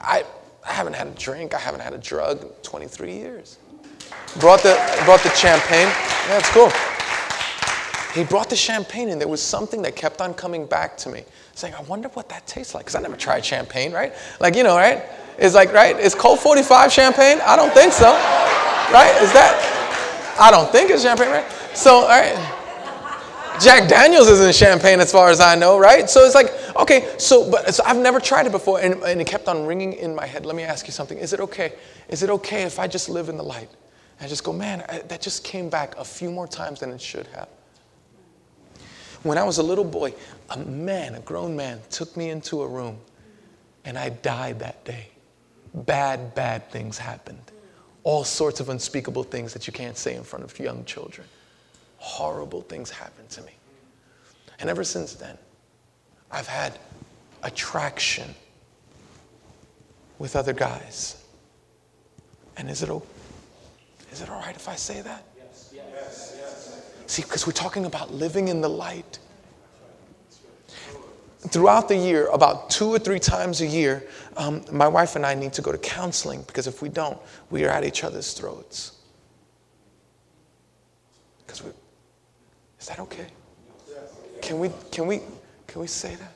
I, 0.00 0.24
I 0.66 0.72
haven't 0.72 0.94
had 0.94 1.06
a 1.06 1.12
drink, 1.12 1.54
I 1.54 1.58
haven't 1.58 1.80
had 1.80 1.92
a 1.92 1.98
drug 1.98 2.42
in 2.42 2.48
23 2.62 3.12
years. 3.12 3.58
Brought 4.38 4.62
the, 4.62 4.74
brought 5.04 5.22
the 5.22 5.30
champagne. 5.34 5.88
Yeah, 6.28 6.38
it's 6.38 6.50
cool. 6.50 6.72
He 8.14 8.24
brought 8.24 8.50
the 8.50 8.56
champagne, 8.56 9.08
and 9.10 9.20
there 9.20 9.28
was 9.28 9.42
something 9.42 9.82
that 9.82 9.94
kept 9.94 10.20
on 10.20 10.34
coming 10.34 10.66
back 10.66 10.96
to 10.98 11.08
me, 11.08 11.24
saying, 11.54 11.74
I 11.74 11.82
wonder 11.82 12.08
what 12.10 12.28
that 12.28 12.46
tastes 12.46 12.74
like, 12.74 12.84
because 12.84 12.96
I 12.96 13.00
never 13.00 13.16
tried 13.16 13.44
champagne, 13.44 13.92
right? 13.92 14.12
Like, 14.40 14.56
you 14.56 14.64
know, 14.64 14.76
right? 14.76 15.04
It's 15.38 15.54
like, 15.54 15.72
right? 15.72 15.98
Is 15.98 16.14
Colt 16.14 16.40
45 16.40 16.92
champagne? 16.92 17.38
I 17.44 17.56
don't 17.56 17.72
think 17.72 17.92
so. 17.92 18.10
Right? 18.92 19.16
Is 19.22 19.32
that? 19.32 20.36
I 20.40 20.50
don't 20.50 20.70
think 20.72 20.90
it's 20.90 21.02
champagne, 21.02 21.30
right? 21.30 21.46
So, 21.74 22.00
all 22.00 22.08
right. 22.08 22.56
Jack 23.60 23.88
Daniels 23.88 24.28
isn't 24.28 24.54
champagne 24.54 25.00
as 25.00 25.12
far 25.12 25.28
as 25.28 25.40
I 25.40 25.54
know, 25.54 25.78
right? 25.78 26.08
So 26.08 26.24
it's 26.24 26.34
like, 26.34 26.50
okay, 26.76 27.14
so, 27.18 27.48
but 27.50 27.74
so 27.74 27.84
I've 27.84 27.98
never 27.98 28.18
tried 28.18 28.46
it 28.46 28.52
before, 28.52 28.80
and, 28.80 28.94
and 29.02 29.20
it 29.20 29.26
kept 29.26 29.48
on 29.48 29.66
ringing 29.66 29.92
in 29.92 30.14
my 30.14 30.26
head. 30.26 30.46
Let 30.46 30.56
me 30.56 30.62
ask 30.62 30.86
you 30.86 30.92
something. 30.92 31.18
Is 31.18 31.32
it 31.32 31.40
okay? 31.40 31.74
Is 32.08 32.22
it 32.22 32.30
okay 32.30 32.62
if 32.62 32.78
I 32.78 32.86
just 32.86 33.08
live 33.08 33.28
in 33.28 33.36
the 33.36 33.42
light? 33.42 33.68
I 34.20 34.26
just 34.26 34.44
go, 34.44 34.52
man, 34.52 34.84
I, 34.88 34.98
that 34.98 35.20
just 35.20 35.44
came 35.44 35.68
back 35.68 35.96
a 35.96 36.04
few 36.04 36.30
more 36.30 36.48
times 36.48 36.80
than 36.80 36.90
it 36.90 37.00
should 37.00 37.26
have. 37.28 37.48
When 39.22 39.36
I 39.36 39.42
was 39.42 39.58
a 39.58 39.62
little 39.62 39.84
boy, 39.84 40.14
a 40.48 40.58
man, 40.58 41.14
a 41.14 41.20
grown 41.20 41.54
man, 41.54 41.80
took 41.90 42.16
me 42.16 42.30
into 42.30 42.62
a 42.62 42.66
room, 42.66 42.98
and 43.84 43.98
I 43.98 44.08
died 44.08 44.60
that 44.60 44.84
day. 44.84 45.08
Bad, 45.74 46.34
bad 46.34 46.70
things 46.70 46.98
happened. 46.98 47.52
All 48.02 48.24
sorts 48.24 48.60
of 48.60 48.70
unspeakable 48.70 49.24
things 49.24 49.52
that 49.52 49.66
you 49.66 49.72
can't 49.72 49.96
say 49.96 50.14
in 50.14 50.24
front 50.24 50.44
of 50.44 50.58
young 50.58 50.84
children 50.84 51.26
horrible 52.00 52.62
things 52.62 52.90
happened 52.90 53.28
to 53.28 53.42
me. 53.42 53.52
And 54.58 54.68
ever 54.68 54.82
since 54.84 55.14
then, 55.14 55.36
I've 56.30 56.46
had 56.46 56.78
attraction 57.42 58.34
with 60.18 60.34
other 60.34 60.54
guys. 60.54 61.22
And 62.56 62.70
is 62.70 62.82
it, 62.82 62.90
is 64.10 64.22
it 64.22 64.30
all 64.30 64.40
right 64.40 64.56
if 64.56 64.68
I 64.68 64.76
say 64.76 65.02
that? 65.02 65.24
See, 67.10 67.22
because 67.22 67.44
we're 67.44 67.52
talking 67.54 67.86
about 67.86 68.14
living 68.14 68.46
in 68.46 68.60
the 68.60 68.68
light. 68.68 69.18
Throughout 71.40 71.88
the 71.88 71.96
year, 71.96 72.28
about 72.28 72.70
two 72.70 72.86
or 72.86 73.00
three 73.00 73.18
times 73.18 73.62
a 73.62 73.66
year, 73.66 74.06
um, 74.36 74.64
my 74.70 74.86
wife 74.86 75.16
and 75.16 75.26
I 75.26 75.34
need 75.34 75.52
to 75.54 75.60
go 75.60 75.72
to 75.72 75.78
counseling 75.78 76.42
because 76.42 76.68
if 76.68 76.82
we 76.82 76.88
don't, 76.88 77.18
we 77.50 77.64
are 77.64 77.68
at 77.68 77.82
each 77.82 78.04
other's 78.04 78.32
throats. 78.32 78.92
Because 81.44 81.64
we, 81.64 81.72
is 82.78 82.86
that 82.86 83.00
okay? 83.00 83.26
Can 84.40 84.60
we, 84.60 84.70
can 84.92 85.08
we, 85.08 85.20
can 85.66 85.80
we 85.80 85.88
say 85.88 86.14
that? 86.14 86.32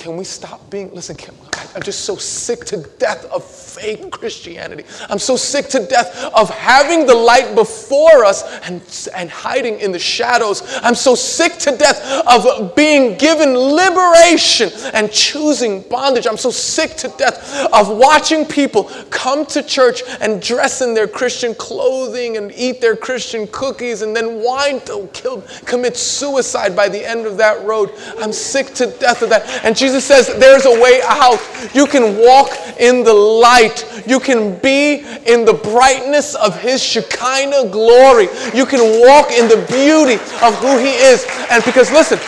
Can 0.00 0.16
we 0.16 0.24
stop 0.24 0.70
being, 0.70 0.90
listen, 0.94 1.14
can, 1.14 1.34
I'm 1.76 1.82
just 1.82 2.06
so 2.06 2.16
sick 2.16 2.64
to 2.64 2.78
death 2.98 3.26
of 3.26 3.44
fake 3.44 4.10
Christianity. 4.10 4.84
I'm 5.10 5.18
so 5.18 5.36
sick 5.36 5.68
to 5.68 5.86
death 5.86 6.16
of 6.34 6.48
having 6.48 7.06
the 7.06 7.14
light 7.14 7.54
before 7.54 8.24
us 8.24 8.42
and, 8.62 8.80
and 9.14 9.30
hiding 9.30 9.78
in 9.78 9.92
the 9.92 9.98
shadows. 9.98 10.62
I'm 10.82 10.94
so 10.94 11.14
sick 11.14 11.58
to 11.58 11.76
death 11.76 12.02
of 12.26 12.74
being 12.74 13.18
given 13.18 13.54
liberation 13.54 14.70
and 14.94 15.12
choosing 15.12 15.82
bondage. 15.82 16.26
I'm 16.26 16.38
so 16.38 16.50
sick 16.50 16.96
to 16.96 17.08
death 17.18 17.70
of 17.70 17.94
watching 17.96 18.46
people 18.46 18.84
come 19.10 19.44
to 19.46 19.62
church 19.62 20.02
and 20.22 20.40
dress 20.40 20.80
in 20.80 20.94
their 20.94 21.08
Christian 21.08 21.54
clothing 21.54 22.38
and 22.38 22.52
eat 22.52 22.80
their 22.80 22.96
Christian 22.96 23.46
cookies 23.48 24.00
and 24.00 24.16
then 24.16 24.42
whine 24.42 24.80
to 24.86 25.08
kill, 25.12 25.42
commit 25.66 25.98
suicide 25.98 26.74
by 26.74 26.88
the 26.88 27.04
end 27.04 27.26
of 27.26 27.36
that 27.36 27.62
road. 27.66 27.90
I'm 28.18 28.32
sick 28.32 28.74
to 28.76 28.86
death 28.98 29.20
of 29.20 29.28
that. 29.28 29.46
And 29.62 29.76
Jesus 29.76 29.89
Jesus 29.90 30.04
says 30.04 30.38
there's 30.38 30.66
a 30.66 30.80
way 30.80 31.00
out. 31.04 31.40
You 31.74 31.84
can 31.84 32.16
walk 32.16 32.50
in 32.78 33.02
the 33.02 33.12
light. 33.12 34.04
You 34.06 34.20
can 34.20 34.56
be 34.60 35.00
in 35.26 35.44
the 35.44 35.52
brightness 35.52 36.36
of 36.36 36.60
His 36.60 36.80
Shekinah 36.80 37.70
glory. 37.70 38.28
You 38.54 38.66
can 38.66 39.00
walk 39.04 39.32
in 39.32 39.48
the 39.48 39.66
beauty 39.68 40.14
of 40.46 40.54
who 40.58 40.78
He 40.78 40.92
is. 40.92 41.26
And 41.50 41.64
because, 41.64 41.90
listen, 41.90 42.20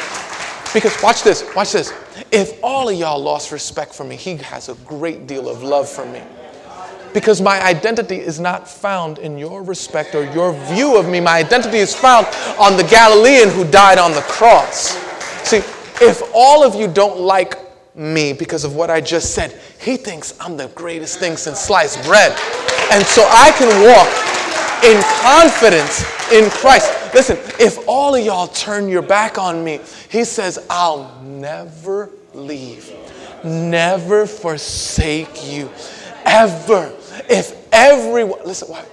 because 0.74 1.00
watch 1.00 1.22
this, 1.22 1.44
watch 1.54 1.72
this. 1.72 1.92
If 2.32 2.58
all 2.64 2.88
of 2.88 2.98
y'all 2.98 3.22
lost 3.22 3.52
respect 3.52 3.94
for 3.94 4.02
me, 4.02 4.16
He 4.16 4.38
has 4.38 4.68
a 4.68 4.74
great 4.84 5.28
deal 5.28 5.48
of 5.48 5.62
love 5.62 5.88
for 5.88 6.04
me 6.04 6.20
because 7.14 7.40
my 7.40 7.62
identity 7.62 8.16
is 8.16 8.40
not 8.40 8.66
found 8.66 9.18
in 9.18 9.38
your 9.38 9.62
respect 9.62 10.16
or 10.16 10.24
your 10.32 10.52
view 10.66 10.96
of 10.96 11.08
me. 11.08 11.20
My 11.20 11.38
identity 11.38 11.76
is 11.76 11.94
found 11.94 12.26
on 12.58 12.76
the 12.76 12.84
Galilean 12.84 13.50
who 13.50 13.70
died 13.70 13.98
on 13.98 14.12
the 14.12 14.22
cross. 14.22 14.96
See, 15.46 15.62
if 16.02 16.22
all 16.34 16.64
of 16.64 16.74
you 16.74 16.88
don't 16.88 17.20
like 17.20 17.54
me 17.94 18.32
because 18.32 18.64
of 18.64 18.74
what 18.74 18.90
I 18.90 19.00
just 19.00 19.34
said, 19.34 19.58
he 19.80 19.96
thinks 19.96 20.34
I'm 20.40 20.56
the 20.56 20.68
greatest 20.68 21.18
thing 21.18 21.36
since 21.36 21.60
sliced 21.60 22.04
bread. 22.04 22.32
And 22.90 23.04
so 23.06 23.22
I 23.28 23.52
can 23.56 23.70
walk 23.86 24.08
in 24.84 25.00
confidence 25.22 26.02
in 26.32 26.50
Christ. 26.50 26.90
Listen, 27.14 27.36
if 27.60 27.86
all 27.86 28.14
of 28.14 28.24
y'all 28.24 28.48
turn 28.48 28.88
your 28.88 29.02
back 29.02 29.38
on 29.38 29.62
me, 29.62 29.80
he 30.10 30.24
says, 30.24 30.66
I'll 30.68 31.20
never 31.22 32.10
leave, 32.34 32.90
never 33.44 34.26
forsake 34.26 35.50
you, 35.52 35.70
ever. 36.24 36.92
If 37.30 37.68
everyone, 37.72 38.40
listen, 38.44 38.68
why? 38.68 38.84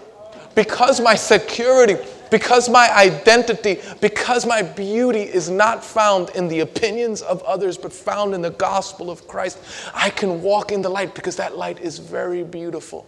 Because 0.54 1.00
my 1.00 1.15
security 1.15 1.95
because 2.30 2.70
my 2.70 2.89
identity, 2.96 3.80
because 4.02 4.46
my 4.46 4.62
beauty 4.62 5.22
is 5.22 5.50
not 5.50 5.84
found 5.84 6.30
in 6.32 6.48
the 6.48 6.62
opinions 6.62 7.22
of 7.22 7.42
others, 7.44 7.78
but 7.78 7.92
found 7.92 8.34
in 8.34 8.42
the 8.42 8.52
gospel 8.52 9.10
of 9.10 9.28
Christ, 9.28 9.60
I 9.94 10.10
can 10.10 10.42
walk 10.42 10.72
in 10.72 10.82
the 10.82 10.89
light 10.89 11.15
because 11.15 11.36
that 11.38 11.58
light 11.58 11.80
is 11.80 12.00
very 12.00 12.44
beautiful 12.44 13.08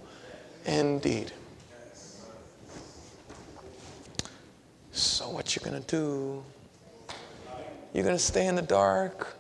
indeed. 0.66 1.32
So, 4.92 5.30
what 5.30 5.56
you 5.56 5.62
gonna 5.64 5.80
do? 5.82 6.44
You're 7.94 8.04
gonna 8.04 8.20
stay 8.20 8.48
in 8.48 8.56
the 8.56 8.62
dark? 8.62 9.36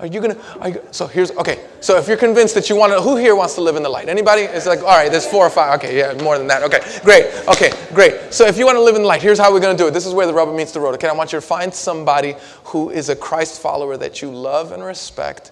Are 0.00 0.06
you 0.06 0.20
gonna? 0.20 0.36
Are 0.60 0.68
you, 0.68 0.82
so 0.92 1.08
here's 1.08 1.32
okay. 1.32 1.66
So 1.80 1.98
if 1.98 2.06
you're 2.06 2.16
convinced 2.16 2.54
that 2.54 2.70
you 2.70 2.76
want 2.76 2.92
to, 2.92 3.00
who 3.00 3.16
here 3.16 3.34
wants 3.34 3.54
to 3.56 3.60
live 3.60 3.74
in 3.74 3.82
the 3.82 3.88
light? 3.88 4.08
Anybody? 4.08 4.42
It's 4.42 4.66
like 4.66 4.78
all 4.78 4.96
right. 4.96 5.10
There's 5.10 5.26
four 5.26 5.44
or 5.44 5.50
five. 5.50 5.80
Okay, 5.80 5.98
yeah, 5.98 6.14
more 6.22 6.38
than 6.38 6.46
that. 6.46 6.62
Okay, 6.62 6.80
great. 7.02 7.26
Okay, 7.48 7.72
great. 7.92 8.32
So 8.32 8.46
if 8.46 8.56
you 8.56 8.64
want 8.64 8.76
to 8.76 8.82
live 8.82 8.94
in 8.94 9.02
the 9.02 9.08
light, 9.08 9.22
here's 9.22 9.38
how 9.38 9.52
we're 9.52 9.60
gonna 9.60 9.76
do 9.76 9.88
it. 9.88 9.90
This 9.90 10.06
is 10.06 10.14
where 10.14 10.26
the 10.26 10.34
rubber 10.34 10.52
meets 10.52 10.70
the 10.70 10.78
road. 10.78 10.94
Okay, 10.94 11.08
I 11.08 11.12
want 11.14 11.32
you 11.32 11.40
to 11.40 11.46
find 11.46 11.74
somebody 11.74 12.36
who 12.64 12.90
is 12.90 13.08
a 13.08 13.16
Christ 13.16 13.60
follower 13.60 13.96
that 13.96 14.22
you 14.22 14.30
love 14.30 14.70
and 14.70 14.84
respect, 14.84 15.50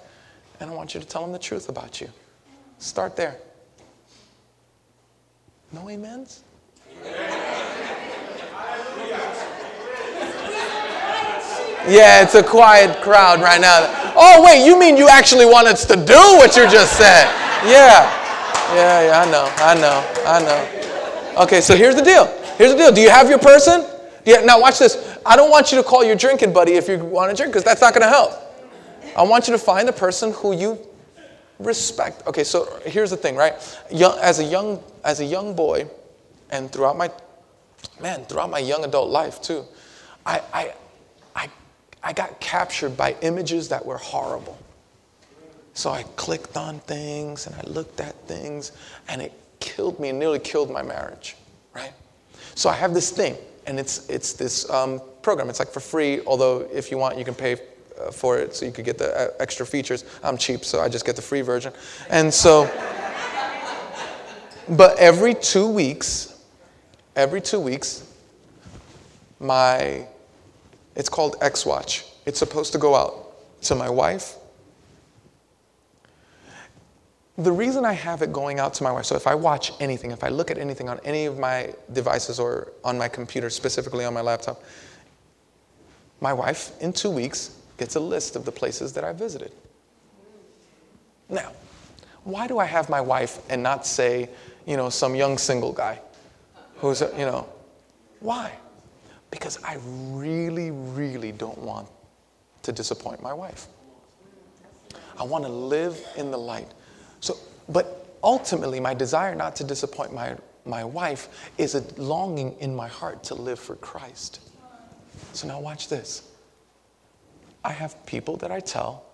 and 0.61 0.71
I 0.71 0.75
want 0.75 0.95
you 0.95 1.01
to 1.01 1.07
tell 1.07 1.23
them 1.23 1.33
the 1.33 1.41
truth 1.41 1.69
about 1.69 2.01
you. 2.01 2.09
Start 2.79 3.17
there. 3.17 3.39
No 5.73 5.91
amens. 5.91 6.45
Yeah, 11.89 12.25
it's 12.25 12.35
a 12.35 12.43
quiet 12.43 13.01
crowd 13.01 13.41
right 13.41 13.61
now. 13.61 14.06
Oh, 14.19 14.43
wait, 14.45 14.65
you 14.65 14.79
mean 14.79 14.97
you 14.97 15.09
actually 15.09 15.45
want 15.45 15.69
us 15.69 15.85
to 15.87 15.95
do 15.95 16.21
what 16.39 16.57
you 16.57 16.69
just 16.69 16.97
said? 16.97 17.27
Yeah. 17.65 18.25
Yeah, 18.75 19.03
yeah, 19.03 19.21
I 19.21 19.31
know, 19.31 19.53
I 19.59 19.75
know, 19.75 19.99
I 20.27 20.41
know. 20.43 21.43
Okay, 21.43 21.61
so 21.61 21.77
here's 21.77 21.95
the 21.95 22.03
deal. 22.03 22.27
Here's 22.57 22.73
the 22.73 22.79
deal. 22.79 22.93
Do 22.93 23.01
you 23.01 23.11
have 23.11 23.29
your 23.29 23.39
person? 23.39 23.85
Yeah, 24.25 24.41
now 24.41 24.61
watch 24.61 24.79
this. 24.79 25.19
I 25.25 25.37
don't 25.37 25.51
want 25.51 25.71
you 25.71 25.79
to 25.79 25.85
call 25.85 26.03
your 26.03 26.17
drinking 26.17 26.53
buddy 26.53 26.73
if 26.73 26.89
you 26.89 26.99
want 26.99 27.31
to 27.31 27.37
drink, 27.37 27.53
because 27.53 27.63
that's 27.63 27.81
not 27.81 27.93
going 27.95 28.03
to 28.03 28.09
help. 28.09 28.33
I 29.17 29.23
want 29.23 29.47
you 29.47 29.53
to 29.53 29.59
find 29.59 29.87
the 29.87 29.93
person 29.93 30.33
who 30.33 30.55
you 30.55 30.79
respect. 31.59 32.27
Okay, 32.27 32.45
so 32.45 32.81
here's 32.85 33.11
the 33.11 33.17
thing, 33.17 33.37
right? 33.37 33.55
Young, 33.91 34.19
as 34.19 34.41
a 34.41 34.45
young 34.45 34.83
as 35.05 35.21
a 35.21 35.25
young 35.25 35.55
boy, 35.55 35.89
and 36.51 36.71
throughout 36.71 36.97
my 36.97 37.11
man, 38.01 38.25
throughout 38.25 38.51
my 38.51 38.59
young 38.59 38.85
adult 38.85 39.11
life 39.11 39.41
too, 39.41 39.65
I 40.25 40.43
I 40.53 40.63
I, 40.63 40.75
I 42.07 42.13
got 42.13 42.39
captured 42.39 42.97
by 42.97 43.17
images 43.21 43.69
that 43.71 43.85
were 43.85 43.99
horrible. 43.99 44.57
So 45.75 45.91
I 45.91 46.05
clicked 46.15 46.57
on 46.57 46.79
things 46.79 47.49
and 47.49 47.57
I 47.57 47.63
looked 47.69 48.01
at 48.01 48.15
things, 48.29 48.71
and 49.09 49.21
it 49.21 49.33
killed 49.59 49.99
me 49.99 50.11
and 50.11 50.19
nearly 50.21 50.39
killed 50.39 50.71
my 50.71 50.83
marriage, 50.83 51.35
right? 51.75 51.93
So 52.55 52.71
I 52.71 52.75
have 52.75 52.95
this 52.95 53.11
thing, 53.11 53.35
and 53.67 53.81
it's 53.81 54.09
it's 54.09 54.35
this 54.35 54.71
um, 54.71 55.01
program. 55.21 55.51
It's 55.51 55.59
like 55.59 55.73
for 55.73 55.81
free, 55.81 56.21
although 56.27 56.61
if 56.73 56.93
you 56.93 56.97
want, 56.97 57.19
you 57.19 57.25
can 57.25 57.35
pay 57.35 57.55
uh, 58.01 58.13
for 58.13 58.39
it 58.39 58.55
so 58.55 58.65
you 58.65 58.71
could 58.71 58.85
get 58.85 58.99
the 58.99 59.11
uh, 59.13 59.31
extra 59.41 59.67
features. 59.67 60.05
I'm 60.23 60.39
cheap, 60.39 60.65
so 60.65 60.81
I 60.81 60.89
just 60.89 61.05
get 61.05 61.17
the 61.17 61.23
free 61.23 61.43
version. 61.43 61.73
And 62.09 62.33
so, 62.33 62.71
but 64.69 64.97
every 64.99 65.35
two 65.35 65.69
weeks, 65.69 66.41
every 67.17 67.41
two 67.41 67.59
weeks, 67.59 68.05
my, 69.41 70.07
it's 70.97 71.09
called 71.09 71.37
X 71.41 71.65
Watch. 71.65 72.05
It's 72.25 72.39
supposed 72.39 72.73
to 72.73 72.79
go 72.79 72.95
out 72.95 73.63
to 73.63 73.75
my 73.75 73.89
wife. 73.89 74.35
The 77.39 77.53
reason 77.53 77.85
I 77.85 77.93
have 77.93 78.23
it 78.23 78.33
going 78.33 78.59
out 78.59 78.73
to 78.75 78.83
my 78.83 78.91
wife, 78.91 79.05
so 79.05 79.15
if 79.15 79.27
I 79.27 79.35
watch 79.35 79.73
anything, 79.79 80.11
if 80.11 80.25
I 80.25 80.29
look 80.29 80.51
at 80.51 80.57
anything 80.57 80.89
on 80.89 80.99
any 81.05 81.27
of 81.27 81.39
my 81.39 81.75
devices 81.93 82.41
or 82.41 82.73
on 82.83 82.97
my 82.97 83.09
computer, 83.09 83.51
specifically 83.51 84.07
on 84.07 84.15
my 84.15 84.23
laptop, 84.23 84.63
my 86.21 86.33
wife 86.33 86.73
in 86.81 86.95
two 86.95 87.11
weeks 87.11 87.59
gets 87.77 87.95
a 87.97 88.01
list 88.01 88.37
of 88.37 88.47
the 88.47 88.53
places 88.53 88.95
that 88.95 89.05
I 89.05 89.13
visited. 89.13 89.53
Now, 91.29 91.53
why 92.25 92.47
do 92.47 92.59
I 92.59 92.65
have 92.65 92.89
my 92.89 93.03
wife 93.03 93.39
and 93.51 93.63
not 93.63 93.87
say, 93.87 94.31
you 94.65 94.79
know, 94.79 94.89
some 94.89 95.15
young 95.15 95.37
single 95.37 95.73
guy 95.73 96.01
who's, 96.79 97.03
you 97.03 97.27
know, 97.27 97.47
why? 98.21 98.53
Because 99.31 99.63
I 99.63 99.79
really, 99.85 100.71
really 100.71 101.33
don't 101.33 101.59
want 101.59 101.89
to 102.63 102.73
disappoint 102.73 103.23
my 103.23 103.33
wife. 103.33 103.67
I 105.19 105.25
want 105.25 105.45
to 105.45 105.51
live 105.51 105.99
in 106.17 106.31
the 106.31 106.39
light. 106.39 106.73
So, 107.21 107.37
but 107.69 108.17
ultimately, 108.23 108.81
my 108.81 108.95
desire 108.95 109.35
not 109.35 109.57
to 109.57 109.65
disappoint 109.65 110.13
my, 110.13 110.37
my 110.65 110.85
wife 110.85 111.29
is 111.59 111.75
a 111.75 111.83
longing 112.01 112.57
in 112.61 112.75
my 112.75 112.89
heart 112.89 113.25
to 113.25 113.35
live 113.35 113.59
for 113.59 113.77
Christ. 113.77 114.41
So 115.33 115.49
now 115.49 115.61
watch 115.61 115.89
this. 115.89 116.29
I 117.65 117.73
have 117.73 118.05
people 118.07 118.37
that 118.39 118.51
I 118.51 118.61
tell 118.61 119.05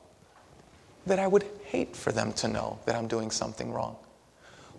that 1.07 1.19
I 1.19 1.27
would 1.27 1.45
hate 1.65 1.97
for 1.97 2.13
them 2.13 2.33
to 2.35 2.49
know 2.49 2.79
that 2.87 2.95
I'm 2.95 3.09
doing 3.09 3.31
something 3.31 3.73
wrong. 3.73 3.97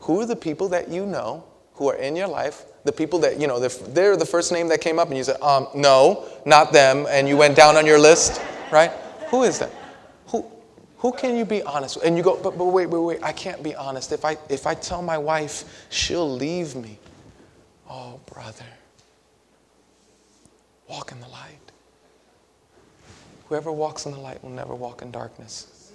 Who 0.02 0.20
are 0.20 0.26
the 0.26 0.36
people 0.36 0.70
that 0.70 0.90
you 0.90 1.06
know 1.06 1.44
who 1.76 1.90
are 1.90 1.96
in 1.96 2.16
your 2.16 2.28
life? 2.28 2.66
The 2.84 2.92
people 2.92 3.20
that, 3.20 3.40
you 3.40 3.48
know, 3.48 3.60
they're 3.60 4.18
the 4.18 4.26
first 4.26 4.52
name 4.52 4.68
that 4.68 4.82
came 4.82 5.00
up 5.00 5.08
and 5.08 5.18
you 5.18 5.24
said, 5.24 5.42
um, 5.42 5.68
no, 5.74 6.26
not 6.46 6.74
them, 6.74 7.06
and 7.10 7.28
you 7.28 7.38
went 7.38 7.56
down 7.56 7.78
on 7.78 7.86
your 7.86 8.00
list, 8.00 8.42
right? 8.72 8.92
Who 9.30 9.44
is 9.44 9.60
that? 9.60 9.72
Who, 10.28 10.46
who 10.98 11.14
can 11.14 11.36
you 11.36 11.46
be 11.46 11.64
honest 11.64 11.96
with? 11.96 12.06
And 12.06 12.18
you 12.18 12.24
go, 12.24 12.40
but, 12.42 12.58
but 12.58 12.66
wait, 12.66 12.88
wait, 12.88 13.00
wait, 13.00 13.24
I 13.24 13.32
can't 13.32 13.64
be 13.64 13.74
honest. 13.74 14.12
If 14.12 14.26
I, 14.26 14.38
if 14.50 14.68
I 14.68 14.76
tell 14.76 15.02
my 15.02 15.18
wife, 15.18 15.86
she'll 15.90 16.30
leave 16.30 16.76
me. 16.76 17.00
Oh, 17.90 18.20
brother, 18.32 18.66
walk 20.90 21.12
in 21.12 21.20
the 21.22 21.28
light. 21.28 21.60
Whoever 23.48 23.72
walks 23.72 24.06
in 24.06 24.12
the 24.12 24.20
light 24.20 24.44
will 24.44 24.50
never 24.50 24.76
walk 24.76 25.02
in 25.02 25.12
darkness. 25.12 25.92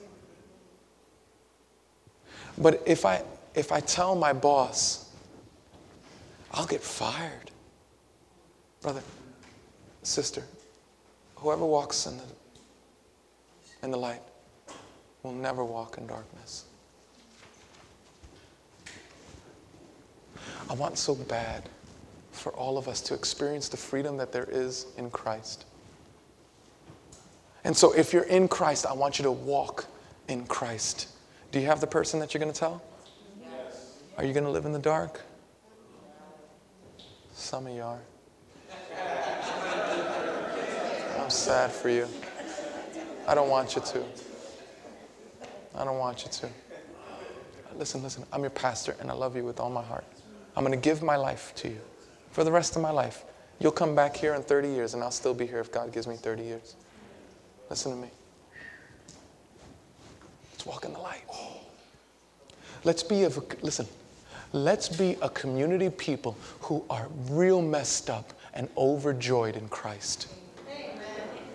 But 2.57 2.83
if 2.87 3.05
I, 3.05 3.23
if 3.55 3.73
I 3.73 3.81
tell 3.81 4.15
my 4.15 4.33
boss, 4.33 5.08
I'll 6.53 6.67
get 6.67 6.81
fired. 6.81 7.51
Brother, 8.81 9.03
sister, 10.03 10.43
whoever 11.37 11.65
walks 11.65 12.07
in 12.07 12.17
the, 12.17 12.25
in 13.83 13.91
the 13.91 13.99
light 13.99 14.23
will 15.23 15.33
never 15.33 15.65
walk 15.65 15.99
in 15.99 16.07
darkness. 16.07 16.65
I 20.71 20.75
want 20.75 20.99
so 20.99 21.15
bad 21.15 21.69
for 22.31 22.53
all 22.53 22.79
of 22.79 22.89
us 22.89 23.01
to 23.03 23.15
experience 23.15 23.69
the 23.69 23.77
freedom 23.77 24.17
that 24.19 24.33
there 24.33 24.47
is 24.51 24.87
in 24.97 25.11
Christ. 25.11 25.65
And 27.65 27.77
so, 27.77 27.93
if 27.93 28.13
you're 28.13 28.23
in 28.25 28.49
Christ, 28.49 28.87
I 28.87 28.93
want 28.93 29.19
you 29.19 29.25
to 29.25 29.33
walk 29.33 29.87
in 30.29 30.47
Christ. 30.47 31.09
Do 31.51 31.59
you 31.59 31.67
have 31.67 31.81
the 31.81 31.87
person 31.87 32.21
that 32.21 32.33
you're 32.33 32.41
going 32.41 32.53
to 32.53 32.59
tell? 32.59 32.83
Yes. 33.41 33.99
Are 34.17 34.25
you 34.25 34.33
going 34.33 34.45
to 34.45 34.51
live 34.51 34.67
in 34.67 34.73
the 34.73 34.79
dark? 34.79 35.21
Some 37.39 37.69
of 37.69 37.73
you 37.73 37.83
are. 37.83 38.01
I'm 41.21 41.31
sad 41.31 41.71
for 41.71 41.89
you. 41.89 42.09
I 43.29 43.35
don't 43.37 43.49
want 43.49 43.77
you 43.77 43.81
to. 43.81 44.03
I 45.77 45.85
don't 45.85 45.99
want 45.99 46.25
you 46.25 46.33
to. 46.33 46.49
Listen, 47.77 48.03
listen, 48.03 48.25
I'm 48.33 48.41
your 48.41 48.51
pastor 48.51 48.97
and 49.01 49.09
I 49.09 49.15
love 49.15 49.37
you 49.37 49.45
with 49.45 49.61
all 49.61 49.71
my 49.71 49.85
heart. 49.85 50.05
I'm 50.57 50.65
going 50.65 50.79
to 50.79 50.85
give 50.85 51.01
my 51.01 51.15
life 51.15 51.53
to 51.57 51.69
you 51.69 51.81
for 52.33 52.43
the 52.43 52.51
rest 52.51 52.75
of 52.75 52.83
my 52.83 52.91
life. 52.91 53.25
You'll 53.61 53.71
come 53.71 53.95
back 53.95 54.17
here 54.17 54.35
in 54.35 54.43
30 54.43 54.69
years 54.71 54.95
and 54.95 55.03
I'll 55.03 55.13
still 55.13 55.33
be 55.33 55.47
here 55.47 55.61
if 55.61 55.71
God 55.71 55.93
gives 55.93 56.09
me 56.09 56.17
30 56.17 56.43
years. 56.43 56.75
Listen 57.71 57.93
to 57.93 57.99
me. 57.99 58.09
Let's 60.53 60.67
walk 60.67 60.85
in 60.85 60.93
the 60.93 60.99
light. 60.99 61.23
Let's 62.83 63.05
be 63.05 63.23
a, 63.23 63.31
listen, 63.63 63.87
let's 64.53 64.89
be 64.89 65.17
a 65.23 65.29
community 65.31 65.91
people 65.91 66.37
who 66.61 66.85
are 66.91 67.09
real 67.31 67.63
messed 67.63 68.11
up 68.11 68.33
and 68.55 68.69
overjoyed 68.77 69.57
in 69.57 69.69
Christ. 69.69 70.29
Amen. 70.69 71.01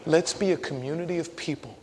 Let's 0.06 0.34
be 0.34 0.52
a 0.52 0.58
community 0.58 1.18
of 1.18 1.36
people 1.36 1.78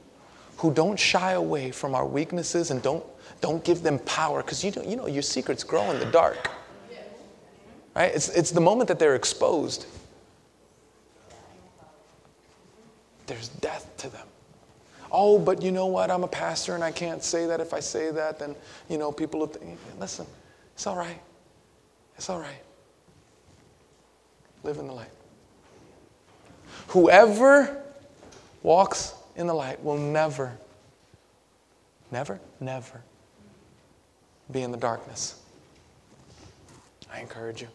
who 0.59 0.73
don't 0.73 0.99
shy 0.99 1.33
away 1.33 1.70
from 1.70 1.94
our 1.94 2.07
weaknesses 2.07 2.70
and 2.70 2.83
don't, 2.83 3.05
don't 3.40 3.64
give 3.64 3.83
them 3.83 3.99
power 4.01 4.42
because 4.42 4.64
you, 4.64 4.73
you 4.87 4.96
know 4.96 5.07
your 5.07 5.23
secrets 5.23 5.64
grow 5.64 5.90
in 5.90 5.99
the 5.99 6.07
dark. 6.07 6.51
Right? 7.96 8.14
It's, 8.14 8.29
it's 8.29 8.53
the 8.53 8.61
moment 8.61 8.88
that 8.88 8.99
they're 8.99 9.16
exposed 9.16 9.87
there's 13.31 13.49
death 13.49 13.88
to 13.99 14.09
them. 14.09 14.27
Oh, 15.12 15.38
but 15.38 15.62
you 15.62 15.70
know 15.70 15.87
what? 15.87 16.11
I'm 16.11 16.25
a 16.25 16.29
pastor 16.29 16.75
and 16.75 16.83
I 16.83 16.90
can't 16.90 17.23
say 17.23 17.46
that. 17.46 17.61
If 17.61 17.73
I 17.73 17.79
say 17.79 18.11
that, 18.11 18.40
then, 18.40 18.57
you 18.88 18.99
know, 18.99 19.12
people 19.12 19.38
will 19.40 19.53
listen, 20.01 20.27
it's 20.81 20.87
all 20.87 20.97
right. 20.97 21.21
It's 22.16 22.31
all 22.31 22.40
right. 22.40 22.62
Live 24.62 24.79
in 24.79 24.87
the 24.87 24.95
light. 24.95 25.11
Whoever 26.88 27.83
walks 28.62 29.12
in 29.37 29.47
the 29.47 29.53
light 29.53 29.85
will 29.85 29.99
never, 29.99 30.57
never, 32.11 32.40
never 32.61 33.03
be 34.51 34.62
in 34.62 34.71
the 34.71 34.79
darkness. 34.79 35.43
I 37.12 37.21
encourage 37.21 37.61
you. 37.61 37.69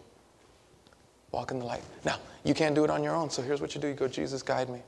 Walk 1.32 1.52
in 1.52 1.60
the 1.60 1.66
light. 1.66 1.84
Now, 2.06 2.18
you 2.44 2.56
can't 2.56 2.74
do 2.74 2.84
it 2.84 2.90
on 2.90 3.04
your 3.04 3.14
own, 3.16 3.30
so 3.30 3.44
here's 3.44 3.62
what 3.62 3.76
you 3.76 3.82
do 3.82 3.88
you 3.88 3.94
go, 3.94 4.08
Jesus, 4.08 4.42
guide 4.42 4.68
me. 4.68 4.82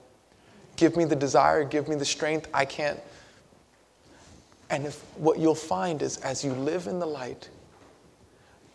Give 0.76 0.98
me 0.98 1.06
the 1.06 1.16
desire, 1.16 1.64
give 1.64 1.88
me 1.88 1.96
the 1.96 2.04
strength. 2.04 2.50
I 2.52 2.66
can't. 2.66 3.00
And 4.72 4.88
if 4.88 5.04
what 5.18 5.38
you'll 5.38 5.54
find 5.54 6.02
is 6.02 6.18
as 6.18 6.44
you 6.44 6.54
live 6.54 6.88
in 6.88 6.98
the 6.98 7.06
light, 7.06 7.50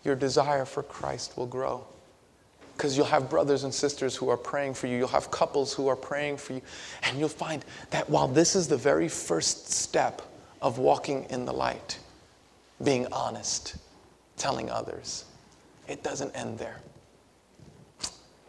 your 0.05 0.15
desire 0.15 0.65
for 0.65 0.83
Christ 0.83 1.37
will 1.37 1.47
grow. 1.47 1.85
Because 2.77 2.97
you'll 2.97 3.07
have 3.07 3.31
brothers 3.31 3.65
and 3.65 3.73
sisters 3.73 4.17
who 4.17 4.29
are 4.29 4.37
praying 4.37 4.75
for 4.75 4.87
you. 4.87 4.97
You'll 4.97 5.09
have 5.09 5.31
couples 5.31 5.73
who 5.73 5.89
are 5.89 5.97
praying 5.97 6.39
for 6.39 6.55
you. 6.55 6.63
And 7.03 7.19
you'll 7.19 7.29
find 7.29 7.65
that 7.91 8.09
while 8.09 8.27
this 8.27 8.57
is 8.57 8.67
the 8.67 8.77
very 8.77 9.09
first 9.09 9.71
step 9.71 10.23
of 10.61 10.79
walking 10.79 11.25
in 11.31 11.45
the 11.45 11.53
light, 11.53 11.99
being 12.83 13.07
honest, 13.13 13.77
telling 14.37 14.71
others, 14.71 15.25
it 15.87 16.03
doesn't 16.03 16.35
end 16.35 16.59
there. 16.59 16.81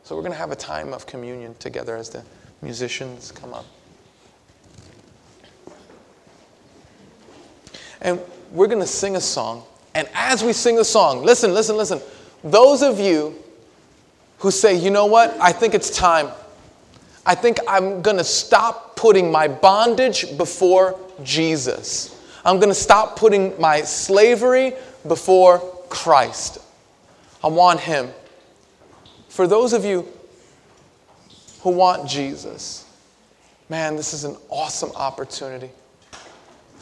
So 0.04 0.16
we're 0.16 0.22
going 0.22 0.34
to 0.34 0.38
have 0.38 0.52
a 0.52 0.56
time 0.56 0.94
of 0.94 1.06
communion 1.06 1.56
together 1.60 1.96
as 1.96 2.10
the 2.10 2.24
Musicians, 2.62 3.32
come 3.32 3.54
up. 3.54 3.66
And 8.02 8.20
we're 8.52 8.68
going 8.68 8.82
to 8.82 8.88
sing 8.88 9.16
a 9.16 9.22
song. 9.22 9.64
And 9.96 10.08
as 10.14 10.44
we 10.44 10.54
sing 10.54 10.80
a 10.80 10.84
song, 10.84 11.24
listen, 11.24 11.54
listen, 11.54 11.78
listen. 11.78 12.02
Those 12.44 12.82
of 12.82 13.00
you 13.00 13.36
who 14.40 14.52
say, 14.52 14.76
you 14.76 14.90
know 14.90 15.06
what, 15.06 15.36
I 15.40 15.52
think 15.52 15.74
it's 15.74 15.90
time. 15.90 16.30
I 17.26 17.36
think 17.36 17.60
I'm 17.68 18.02
going 18.02 18.18
to 18.18 18.24
stop 18.24 18.96
putting 18.96 19.32
my 19.32 19.48
bondage 19.48 20.38
before 20.38 21.00
Jesus. 21.24 22.20
I'm 22.44 22.58
going 22.58 22.70
to 22.70 22.76
stop 22.76 23.16
putting 23.16 23.60
my 23.62 23.82
slavery 23.82 24.74
before 25.08 25.60
Christ. 25.90 26.58
I 27.44 27.48
want 27.48 27.80
Him. 27.80 28.10
For 29.30 29.48
those 29.48 29.74
of 29.74 29.86
you 29.86 30.08
who 31.62 31.70
want 31.70 32.10
Jesus, 32.10 32.86
man, 33.70 33.96
this 33.96 34.14
is 34.14 34.26
an 34.26 34.36
awesome 34.50 34.92
opportunity. 34.96 35.70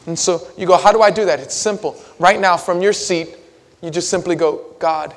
And 0.06 0.18
so 0.18 0.46
you 0.56 0.66
go, 0.66 0.76
How 0.76 0.92
do 0.92 1.02
I 1.02 1.10
do 1.10 1.24
that? 1.26 1.40
It's 1.40 1.54
simple. 1.54 2.00
Right 2.18 2.40
now, 2.40 2.56
from 2.56 2.82
your 2.82 2.92
seat, 2.92 3.36
you 3.80 3.90
just 3.90 4.08
simply 4.08 4.36
go, 4.36 4.74
God, 4.78 5.14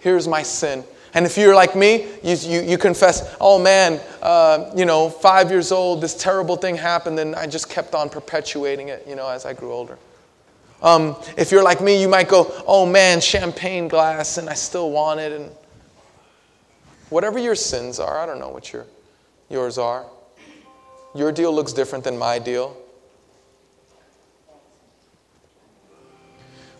here's 0.00 0.28
my 0.28 0.42
sin. 0.42 0.84
And 1.14 1.24
if 1.24 1.36
you're 1.36 1.54
like 1.54 1.76
me, 1.76 2.08
you, 2.24 2.36
you, 2.36 2.60
you 2.62 2.78
confess, 2.78 3.36
oh 3.40 3.62
man, 3.62 4.00
uh, 4.20 4.72
you 4.74 4.84
know, 4.84 5.08
five 5.08 5.48
years 5.50 5.70
old, 5.70 6.00
this 6.00 6.16
terrible 6.16 6.56
thing 6.56 6.76
happened, 6.76 7.20
and 7.20 7.36
I 7.36 7.46
just 7.46 7.70
kept 7.70 7.94
on 7.94 8.08
perpetuating 8.08 8.88
it, 8.88 9.06
you 9.06 9.14
know, 9.14 9.28
as 9.28 9.46
I 9.46 9.52
grew 9.52 9.72
older. 9.72 9.96
Um, 10.82 11.16
if 11.36 11.52
you're 11.52 11.62
like 11.62 11.80
me, 11.80 12.00
you 12.00 12.08
might 12.08 12.28
go, 12.28 12.52
oh 12.66 12.84
man, 12.84 13.20
champagne 13.20 13.86
glass, 13.86 14.38
and 14.38 14.50
I 14.50 14.54
still 14.54 14.90
want 14.90 15.20
it. 15.20 15.32
And 15.32 15.52
whatever 17.10 17.38
your 17.38 17.54
sins 17.54 18.00
are, 18.00 18.18
I 18.18 18.26
don't 18.26 18.40
know 18.40 18.50
what 18.50 18.72
your, 18.72 18.84
yours 19.48 19.78
are. 19.78 20.04
Your 21.14 21.30
deal 21.30 21.54
looks 21.54 21.72
different 21.72 22.02
than 22.02 22.18
my 22.18 22.40
deal. 22.40 22.76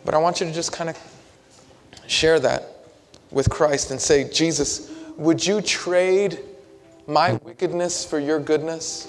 But 0.05 0.15
I 0.15 0.19
want 0.19 0.41
you 0.41 0.47
to 0.47 0.53
just 0.53 0.73
kind 0.73 0.91
of 0.91 0.99
share 2.07 2.39
that 2.41 2.69
with 3.31 3.49
Christ 3.49 3.91
and 3.91 4.01
say, 4.01 4.29
Jesus, 4.31 4.91
would 5.17 5.45
you 5.45 5.61
trade 5.61 6.39
my 7.07 7.35
wickedness 7.45 8.05
for 8.05 8.19
your 8.19 8.39
goodness? 8.39 9.09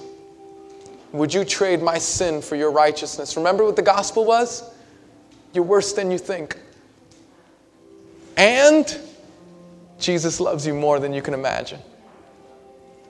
Would 1.12 1.32
you 1.32 1.44
trade 1.44 1.82
my 1.82 1.98
sin 1.98 2.42
for 2.42 2.56
your 2.56 2.70
righteousness? 2.70 3.36
Remember 3.36 3.64
what 3.64 3.76
the 3.76 3.82
gospel 3.82 4.24
was? 4.24 4.68
You're 5.52 5.64
worse 5.64 5.92
than 5.92 6.10
you 6.10 6.18
think. 6.18 6.58
And 8.36 8.98
Jesus 9.98 10.40
loves 10.40 10.66
you 10.66 10.74
more 10.74 11.00
than 11.00 11.12
you 11.12 11.22
can 11.22 11.32
imagine. 11.32 11.80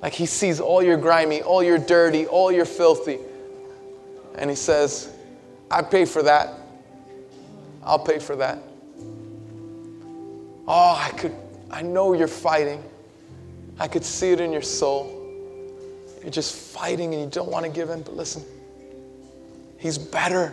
Like 0.03 0.13
he 0.13 0.27
sees 0.27 0.61
all 0.61 0.83
your 0.83 0.97
grimy, 0.97 1.43
all 1.43 1.63
your 1.63 1.79
dirty, 1.79 2.27
all 2.27 2.53
your 2.53 2.65
filthy. 2.65 3.19
And 4.37 4.51
he 4.51 4.57
says, 4.57 5.13
I 5.71 5.83
pay 5.83 6.05
for 6.05 6.23
that. 6.23 6.53
I'll 7.87 8.01
pay 8.01 8.19
for 8.19 8.35
that. 8.37 8.59
Oh, 10.67 11.01
I 11.01 11.11
could, 11.17 11.35
I 11.71 11.83
know 11.83 12.13
you're 12.13 12.27
fighting. 12.27 12.83
I 13.79 13.87
could 13.87 14.05
see 14.05 14.33
it 14.33 14.41
in 14.41 14.53
your 14.53 14.63
soul. 14.63 15.13
You're 16.21 16.33
just 16.33 16.57
fighting 16.57 17.15
and 17.15 17.23
you 17.23 17.31
don't 17.31 17.51
want 17.51 17.65
to 17.65 17.71
give 17.71 17.89
in, 17.91 18.03
but 18.03 18.17
listen, 18.17 18.45
He's 19.79 19.97
better. 19.97 20.53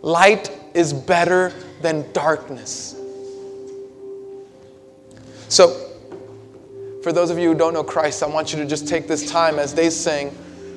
Light 0.00 0.50
is 0.72 0.94
better 0.94 1.52
than 1.82 2.10
darkness. 2.12 2.96
So, 5.48 5.90
for 7.02 7.12
those 7.12 7.28
of 7.28 7.38
you 7.38 7.52
who 7.52 7.54
don't 7.54 7.74
know 7.74 7.84
Christ, 7.84 8.22
I 8.22 8.26
want 8.26 8.54
you 8.54 8.58
to 8.60 8.66
just 8.66 8.88
take 8.88 9.06
this 9.06 9.30
time 9.30 9.58
as 9.58 9.74
they 9.74 9.90
sing. 9.90 10.34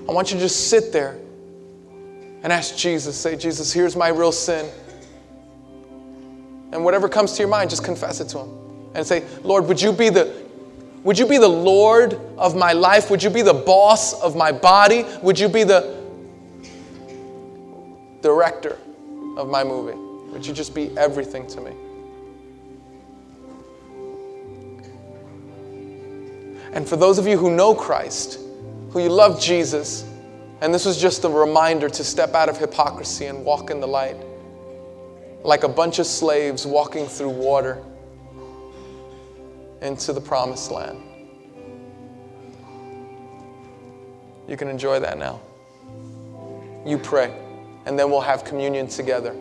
I 0.10 0.12
want 0.12 0.32
you 0.32 0.38
to 0.38 0.42
just 0.44 0.70
sit 0.70 0.92
there 0.92 1.18
and 2.44 2.52
ask 2.52 2.76
Jesus, 2.76 3.16
say, 3.16 3.38
Jesus, 3.38 3.72
here's 3.72 3.96
my 3.96 4.10
real 4.10 4.34
sin. 4.34 4.70
And 6.76 6.84
whatever 6.84 7.08
comes 7.08 7.32
to 7.32 7.40
your 7.40 7.48
mind, 7.48 7.70
just 7.70 7.86
confess 7.86 8.20
it 8.20 8.28
to 8.30 8.40
Him 8.40 8.50
and 8.96 9.08
say, 9.08 9.24
Lord, 9.44 9.66
would 9.68 9.82
you 9.82 9.94
be 9.94 10.10
the 10.10 10.44
would 11.04 11.18
you 11.18 11.26
be 11.26 11.38
the 11.38 11.48
Lord 11.48 12.20
of 12.38 12.54
my 12.54 12.74
life? 12.74 13.10
Would 13.10 13.24
you 13.24 13.30
be 13.30 13.42
the 13.42 13.54
boss 13.54 14.20
of 14.22 14.36
my 14.36 14.52
body? 14.52 15.06
Would 15.22 15.40
you 15.40 15.48
be 15.48 15.64
the 15.64 15.96
director 18.22 18.78
of 19.38 19.48
my 19.48 19.64
movie? 19.64 19.98
Would 20.34 20.46
you 20.46 20.54
just 20.54 20.76
be 20.76 20.90
everything 20.98 21.48
to 21.48 21.62
me? 21.62 21.72
And 26.74 26.90
for 26.90 26.98
those 26.98 27.18
of 27.18 27.26
you 27.26 27.38
who 27.38 27.56
know 27.56 27.74
Christ, 27.74 28.38
who 28.90 29.00
you 29.00 29.08
love 29.10 29.40
Jesus, 29.40 30.04
and 30.60 30.74
this 30.74 30.84
was 30.84 31.00
just 31.00 31.24
a 31.24 31.30
reminder 31.30 31.88
to 31.88 32.04
step 32.04 32.34
out 32.34 32.50
of 32.50 32.58
hypocrisy 32.58 33.28
and 33.28 33.46
walk 33.46 33.70
in 33.70 33.80
the 33.80 33.88
light, 33.88 34.18
like 35.46 35.64
a 35.64 35.70
bunch 35.70 36.00
of 36.00 36.08
slaves 36.08 36.66
walking 36.66 37.06
through 37.06 37.30
water 37.30 37.84
into 39.84 40.12
the 40.12 40.20
promised 40.20 40.72
land. 40.72 41.00
You 44.48 44.58
can 44.58 44.68
enjoy 44.68 45.00
that 45.00 45.20
now. 45.20 45.40
You 46.84 46.98
pray, 46.98 47.32
and 47.86 47.98
then 47.98 48.10
we'll 48.10 48.22
have 48.22 48.44
communion 48.44 48.88
together. 48.88 49.36